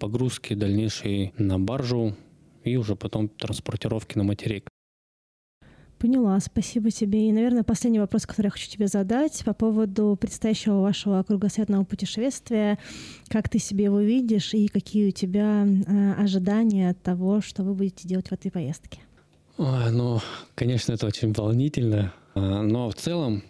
погрузки 0.00 0.54
дальнейшей 0.54 1.32
на 1.38 1.58
баржу 1.58 2.16
и 2.64 2.76
уже 2.76 2.96
потом 2.96 3.28
транспортировки 3.28 4.18
на 4.18 4.24
материк. 4.24 4.68
Поняла, 5.98 6.38
спасибо 6.38 6.92
тебе. 6.92 7.28
И, 7.28 7.32
наверное, 7.32 7.64
последний 7.64 7.98
вопрос, 7.98 8.24
который 8.24 8.46
я 8.46 8.50
хочу 8.50 8.70
тебе 8.70 8.86
задать 8.86 9.42
по 9.44 9.52
поводу 9.52 10.16
предстоящего 10.20 10.80
вашего 10.80 11.22
кругосветного 11.24 11.82
путешествия. 11.84 12.78
Как 13.28 13.48
ты 13.48 13.58
себе 13.58 13.84
его 13.84 13.98
видишь 13.98 14.54
и 14.54 14.68
какие 14.68 15.08
у 15.08 15.10
тебя 15.10 15.66
э, 15.66 16.12
ожидания 16.12 16.90
от 16.90 17.02
того, 17.02 17.40
что 17.40 17.64
вы 17.64 17.74
будете 17.74 18.06
делать 18.06 18.28
в 18.28 18.32
этой 18.32 18.52
поездке? 18.52 19.00
Ой, 19.56 19.90
ну, 19.90 20.20
конечно, 20.54 20.92
это 20.92 21.06
очень 21.06 21.32
волнительно. 21.32 22.12
А, 22.36 22.62
но 22.62 22.88
в 22.90 22.94
целом 22.94 23.42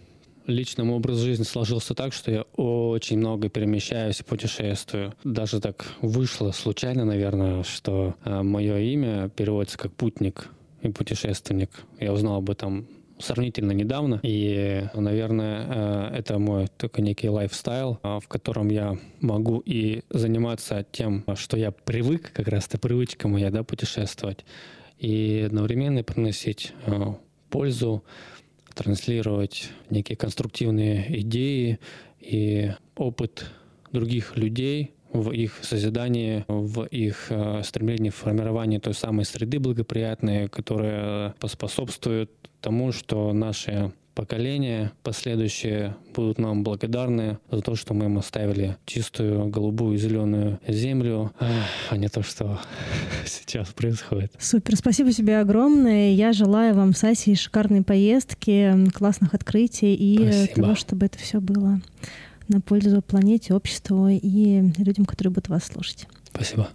личный 0.47 0.85
мой 0.85 0.95
образ 0.95 1.19
жизни 1.19 1.43
сложился 1.43 1.93
так, 1.93 2.13
что 2.13 2.31
я 2.31 2.41
очень 2.55 3.19
много 3.19 3.49
перемещаюсь 3.49 4.21
и 4.21 4.23
путешествую. 4.23 5.13
Даже 5.23 5.59
так 5.59 5.85
вышло 6.01 6.49
случайно, 6.51 7.05
наверное, 7.05 7.61
что 7.61 8.15
а, 8.23 8.41
мое 8.41 8.79
имя 8.79 9.29
переводится 9.29 9.77
как 9.77 9.93
«путник» 9.93 10.49
и 10.81 10.89
путешественник. 10.89 11.69
Я 11.99 12.13
узнал 12.13 12.37
об 12.37 12.49
этом 12.49 12.87
сравнительно 13.19 13.73
недавно. 13.73 14.19
И, 14.23 14.85
наверное, 14.93 15.65
э, 15.67 16.17
это 16.19 16.39
мой 16.39 16.67
только 16.77 17.01
некий 17.01 17.29
лайфстайл, 17.29 17.99
э, 18.01 18.19
в 18.23 18.27
котором 18.27 18.69
я 18.69 18.97
могу 19.19 19.59
и 19.59 20.03
заниматься 20.09 20.85
тем, 20.91 21.25
что 21.35 21.57
я 21.57 21.71
привык, 21.71 22.31
как 22.33 22.47
раз 22.47 22.67
это 22.67 22.79
привычка 22.79 23.27
моя, 23.27 23.51
да, 23.51 23.63
путешествовать, 23.63 24.45
и 24.97 25.43
одновременно 25.45 26.03
приносить 26.03 26.73
э, 26.85 27.13
пользу, 27.49 28.03
транслировать 28.73 29.69
некие 29.89 30.15
конструктивные 30.15 31.19
идеи 31.21 31.79
и 32.21 32.71
опыт 32.95 33.45
других 33.91 34.37
людей, 34.37 34.93
в 35.11 35.31
их 35.31 35.59
созидании, 35.61 36.45
в 36.47 36.83
их 36.85 37.27
э, 37.29 37.61
стремлении 37.63 38.09
формирования 38.09 38.79
той 38.79 38.93
самой 38.93 39.25
среды 39.25 39.59
благоприятной, 39.59 40.49
которая 40.49 41.33
поспособствует 41.39 42.31
тому, 42.61 42.91
что 42.91 43.33
наши 43.33 43.91
поколения 44.19 44.91
последующие 45.01 45.95
будут 46.13 46.39
нам 46.39 46.61
благодарны 46.61 47.37
за 47.49 47.61
то, 47.61 47.75
что 47.75 47.93
мы 47.93 48.05
им 48.05 48.17
оставили 48.17 48.75
чистую 48.85 49.47
голубую 49.47 49.97
зеленую 49.97 50.59
землю, 50.67 51.31
а 51.89 51.95
не 51.95 52.09
то, 52.09 52.21
что 52.21 52.59
сейчас 53.25 53.69
происходит. 53.69 54.33
Супер, 54.37 54.75
спасибо 54.75 55.13
тебе 55.13 55.39
огромное. 55.39 56.11
Я 56.11 56.33
желаю 56.33 56.75
вам 56.75 56.93
с 56.93 57.03
Асей 57.05 57.35
шикарной 57.35 57.81
поездки, 57.81 58.89
классных 58.93 59.33
открытий 59.33 59.95
и 59.95 60.17
спасибо. 60.17 60.61
того, 60.61 60.75
чтобы 60.75 61.05
это 61.05 61.17
все 61.17 61.39
было 61.39 61.79
на 62.49 62.61
пользу 62.61 63.01
планете, 63.01 63.53
обществу 63.53 64.07
и 64.09 64.61
людям, 64.77 65.05
которые 65.05 65.31
будут 65.31 65.49
вас 65.49 65.65
слушать. 65.65 66.07
Спасибо. 66.33 66.69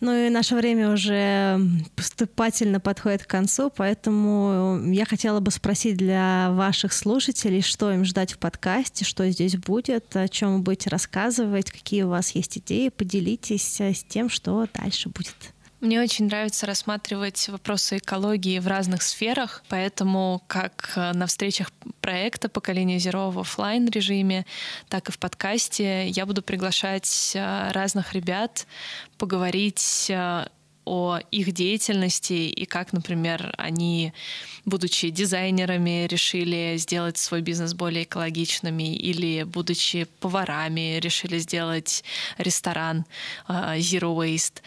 Ну 0.00 0.12
и 0.12 0.30
наше 0.30 0.56
время 0.56 0.92
уже 0.92 1.60
поступательно 1.94 2.80
подходит 2.80 3.22
к 3.22 3.28
концу, 3.28 3.70
поэтому 3.70 4.80
я 4.90 5.04
хотела 5.04 5.38
бы 5.38 5.52
спросить 5.52 5.96
для 5.96 6.50
ваших 6.50 6.92
слушателей, 6.92 7.62
что 7.62 7.92
им 7.92 8.04
ждать 8.04 8.32
в 8.32 8.38
подкасте, 8.38 9.04
что 9.04 9.30
здесь 9.30 9.56
будет, 9.56 10.16
о 10.16 10.26
чем 10.26 10.56
вы 10.56 10.62
будете 10.62 10.90
рассказывать, 10.90 11.70
какие 11.70 12.02
у 12.02 12.08
вас 12.08 12.32
есть 12.32 12.58
идеи, 12.58 12.88
поделитесь 12.88 13.80
с 13.80 14.02
тем, 14.02 14.28
что 14.28 14.66
дальше 14.74 15.08
будет. 15.08 15.36
Мне 15.82 16.00
очень 16.00 16.26
нравится 16.26 16.64
рассматривать 16.64 17.48
вопросы 17.48 17.96
экологии 17.96 18.60
в 18.60 18.68
разных 18.68 19.02
сферах, 19.02 19.64
поэтому 19.68 20.40
как 20.46 20.92
э, 20.94 21.12
на 21.12 21.26
встречах 21.26 21.72
проекта 22.00 22.48
«Поколение 22.48 23.00
Зеро» 23.00 23.30
в 23.30 23.40
офлайн 23.40 23.88
режиме, 23.88 24.46
так 24.88 25.08
и 25.08 25.12
в 25.12 25.18
подкасте 25.18 26.06
я 26.06 26.24
буду 26.24 26.40
приглашать 26.40 27.32
э, 27.34 27.72
разных 27.72 28.12
ребят 28.12 28.68
поговорить 29.18 30.06
э, 30.08 30.46
о 30.84 31.18
их 31.30 31.52
деятельности 31.52 32.32
и 32.32 32.64
как, 32.64 32.92
например, 32.92 33.54
они, 33.58 34.12
будучи 34.64 35.10
дизайнерами, 35.10 36.06
решили 36.06 36.74
сделать 36.76 37.18
свой 37.18 37.40
бизнес 37.40 37.74
более 37.74 38.04
экологичными, 38.04 38.94
или, 38.96 39.44
будучи 39.44 40.06
поварами, 40.20 40.98
решили 40.98 41.38
сделать 41.38 42.04
ресторан 42.38 43.04
uh, 43.48 43.78
Zero 43.78 44.16
Waste, 44.16 44.62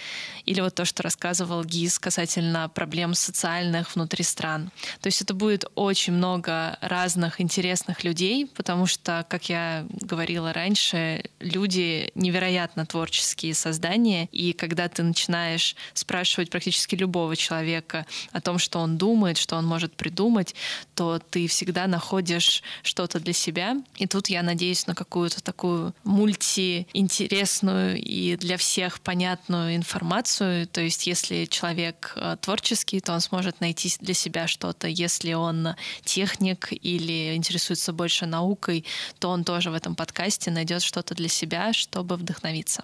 или 0.46 0.62
вот 0.62 0.76
то, 0.76 0.86
что 0.86 1.04
рассказывал 1.04 1.64
ГИС 1.64 2.00
касательно 2.00 2.70
проблем 2.70 3.14
социальных 3.14 3.96
внутри 3.96 4.24
стран. 4.24 4.72
То 5.02 5.08
есть 5.08 5.22
это 5.22 5.34
будет 5.34 5.66
очень 5.76 6.14
много 6.14 6.78
разных 6.82 7.42
интересных 7.42 8.04
людей, 8.04 8.46
потому 8.56 8.86
что, 8.86 9.26
как 9.30 9.50
я 9.50 9.86
говорила 9.90 10.54
раньше, 10.54 11.24
люди 11.40 12.12
невероятно 12.16 12.86
творческие 12.86 13.54
создания, 13.54 14.28
и 14.32 14.54
когда 14.54 14.88
ты 14.88 15.04
начинаешь 15.04 15.76
спрашивать 16.06 16.52
практически 16.52 16.94
любого 16.96 17.36
человека 17.36 18.06
о 18.32 18.40
том, 18.40 18.60
что 18.60 18.80
он 18.80 18.98
думает, 18.98 19.38
что 19.38 19.56
он 19.56 19.66
может 19.66 19.96
придумать, 19.96 20.54
то 20.94 21.18
ты 21.18 21.48
всегда 21.48 21.88
находишь 21.88 22.62
что-то 22.84 23.20
для 23.20 23.34
себя. 23.34 23.78
И 23.98 24.06
тут 24.06 24.30
я 24.30 24.44
надеюсь 24.44 24.86
на 24.86 24.94
какую-то 24.94 25.42
такую 25.44 25.96
мультиинтересную 26.04 27.98
и 27.98 28.38
для 28.38 28.58
всех 28.58 29.00
понятную 29.00 29.76
информацию. 29.76 30.68
То 30.68 30.82
есть 30.82 31.08
если 31.08 31.46
человек 31.46 32.14
э, 32.16 32.38
творческий, 32.40 33.00
то 33.00 33.14
он 33.14 33.22
сможет 33.22 33.60
найти 33.62 33.92
для 34.00 34.14
себя 34.14 34.46
что-то. 34.48 34.88
Если 34.88 35.34
он 35.34 35.70
техник 36.04 36.70
или 36.72 37.34
интересуется 37.36 37.94
больше 37.94 38.28
наукой, 38.28 38.86
то 39.18 39.30
он 39.30 39.44
тоже 39.44 39.72
в 39.72 39.74
этом 39.74 39.96
подкасте 39.96 40.52
найдет 40.52 40.84
что-то 40.84 41.16
для 41.16 41.30
себя, 41.30 41.74
чтобы 41.74 42.16
вдохновиться. 42.16 42.84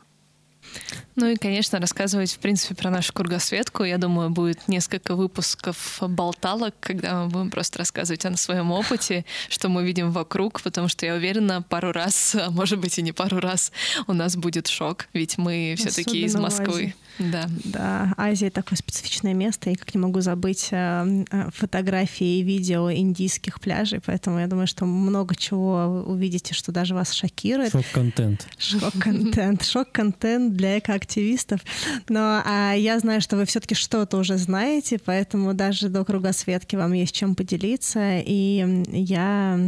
Ну 1.15 1.27
и, 1.27 1.35
конечно, 1.35 1.79
рассказывать, 1.79 2.31
в 2.31 2.39
принципе, 2.39 2.75
про 2.75 2.89
нашу 2.89 3.13
кругосветку. 3.13 3.83
Я 3.83 3.97
думаю, 3.97 4.29
будет 4.29 4.67
несколько 4.67 5.15
выпусков 5.15 5.99
болталок, 6.01 6.75
когда 6.79 7.23
мы 7.23 7.29
будем 7.29 7.49
просто 7.49 7.79
рассказывать 7.79 8.25
о 8.25 8.35
своем 8.37 8.71
опыте, 8.71 9.25
что 9.49 9.69
мы 9.69 9.83
видим 9.85 10.11
вокруг, 10.11 10.61
потому 10.61 10.87
что 10.87 11.05
я 11.05 11.15
уверена, 11.15 11.61
пару 11.61 11.91
раз, 11.91 12.35
а 12.35 12.49
может 12.49 12.79
быть 12.79 12.97
и 12.97 13.01
не 13.01 13.11
пару 13.11 13.39
раз, 13.39 13.71
у 14.07 14.13
нас 14.13 14.35
будет 14.35 14.67
шок, 14.67 15.07
ведь 15.13 15.37
мы 15.37 15.75
все-таки 15.77 16.21
из 16.21 16.35
Москвы. 16.35 16.95
Да. 17.19 17.47
да, 17.65 18.13
Азия 18.17 18.49
такое 18.49 18.77
специфичное 18.77 19.33
место, 19.33 19.69
и 19.69 19.75
как 19.75 19.93
не 19.93 19.99
могу 19.99 20.21
забыть 20.21 20.69
э, 20.71 21.25
э, 21.29 21.49
фотографии 21.53 22.39
и 22.39 22.41
видео 22.41 22.91
индийских 22.91 23.59
пляжей, 23.59 23.99
поэтому 24.03 24.39
я 24.39 24.47
думаю, 24.47 24.65
что 24.65 24.85
много 24.85 25.35
чего 25.35 26.03
увидите, 26.07 26.53
что 26.53 26.71
даже 26.71 26.95
вас 26.95 27.11
шокирует. 27.11 27.73
Шок-контент. 27.73 28.47
Шок-контент. 28.57 29.63
Шок-контент 29.63 30.50
для 30.51 30.79
экоактивистов. 30.79 31.61
Но 32.09 32.41
а 32.45 32.73
я 32.73 32.99
знаю, 32.99 33.21
что 33.21 33.37
вы 33.37 33.45
все-таки 33.45 33.75
что-то 33.75 34.17
уже 34.17 34.37
знаете, 34.37 34.99
поэтому 35.03 35.53
даже 35.53 35.89
до 35.89 36.03
кругосветки 36.05 36.75
вам 36.75 36.93
есть 36.93 37.15
чем 37.15 37.35
поделиться. 37.35 38.19
И 38.19 38.83
я 38.87 39.59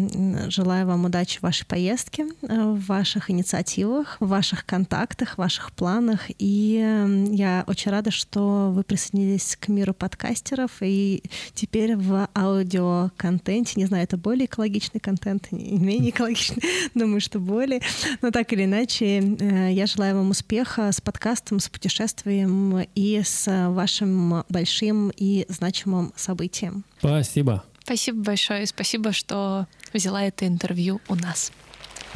желаю 0.49 0.87
вам 0.87 1.05
удачи 1.05 1.39
в 1.39 1.43
вашей 1.43 1.65
поездке, 1.65 2.27
э, 2.41 2.47
в 2.47 2.85
ваших 2.85 3.29
инициативах, 3.29 4.17
в 4.19 4.27
ваших 4.27 4.65
контактах, 4.65 5.35
в 5.35 5.37
ваших 5.37 5.71
планах. 5.71 6.21
И 6.39 6.83
я 7.31 7.63
очень 7.67 7.91
рада, 7.91 8.11
что 8.11 8.71
вы 8.73 8.83
присоединились 8.83 9.57
к 9.59 9.67
миру 9.67 9.93
подкастеров 9.93 10.71
и 10.81 11.23
теперь 11.53 11.95
в 11.95 12.27
аудиоконтенте, 12.35 13.73
не 13.75 13.85
знаю, 13.85 14.03
это 14.03 14.17
более 14.17 14.45
экологичный 14.45 14.99
контент, 14.99 15.51
не 15.51 15.77
менее 15.79 16.09
экологичный, 16.11 16.63
думаю, 16.93 17.21
что 17.21 17.39
более. 17.39 17.81
Но 18.21 18.31
так 18.31 18.51
или 18.53 18.65
иначе, 18.65 19.19
э, 19.19 19.71
я 19.71 19.85
желаю 19.85 20.17
вам 20.17 20.31
успеха 20.73 20.91
с 20.91 21.01
подкастом, 21.01 21.59
с 21.59 21.69
путешествием 21.69 22.87
и 22.95 23.21
с 23.23 23.69
вашим 23.69 24.43
большим 24.49 25.11
и 25.15 25.45
значимым 25.47 26.13
событием. 26.15 26.83
Спасибо. 26.99 27.63
Спасибо 27.83 28.23
большое. 28.23 28.65
Спасибо, 28.65 29.11
что 29.11 29.67
взяла 29.93 30.23
это 30.23 30.47
интервью 30.47 30.99
у 31.07 31.15
нас. 31.15 31.51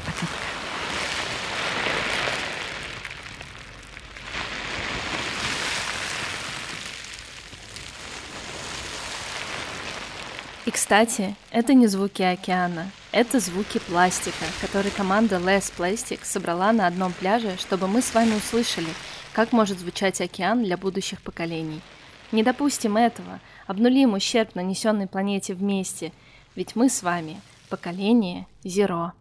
Пока-пока. 0.06 0.57
И, 10.68 10.72
кстати, 10.72 11.34
это 11.50 11.74
не 11.74 11.88
звуки 11.88 12.22
океана, 12.22 12.92
это 13.14 13.40
звуки 13.40 13.80
пластика, 13.80 14.44
который 14.60 14.92
команда 14.92 15.38
Less 15.38 15.72
Plastic 15.78 16.26
собрала 16.26 16.74
на 16.74 16.88
одном 16.88 17.14
пляже, 17.14 17.56
чтобы 17.58 17.88
мы 17.88 18.02
с 18.02 18.14
вами 18.14 18.36
услышали, 18.36 18.90
как 19.32 19.54
может 19.54 19.80
звучать 19.80 20.20
океан 20.20 20.66
для 20.66 20.76
будущих 20.76 21.22
поколений. 21.22 21.80
Не 22.34 22.44
допустим 22.44 22.98
этого, 22.98 23.40
обнулим 23.66 24.14
ущерб, 24.14 24.56
нанесенный 24.56 25.08
планете 25.08 25.54
вместе, 25.54 26.12
ведь 26.54 26.76
мы 26.76 26.90
с 26.90 27.02
вами 27.02 27.40
поколение 27.70 28.46
Зеро. 28.66 29.14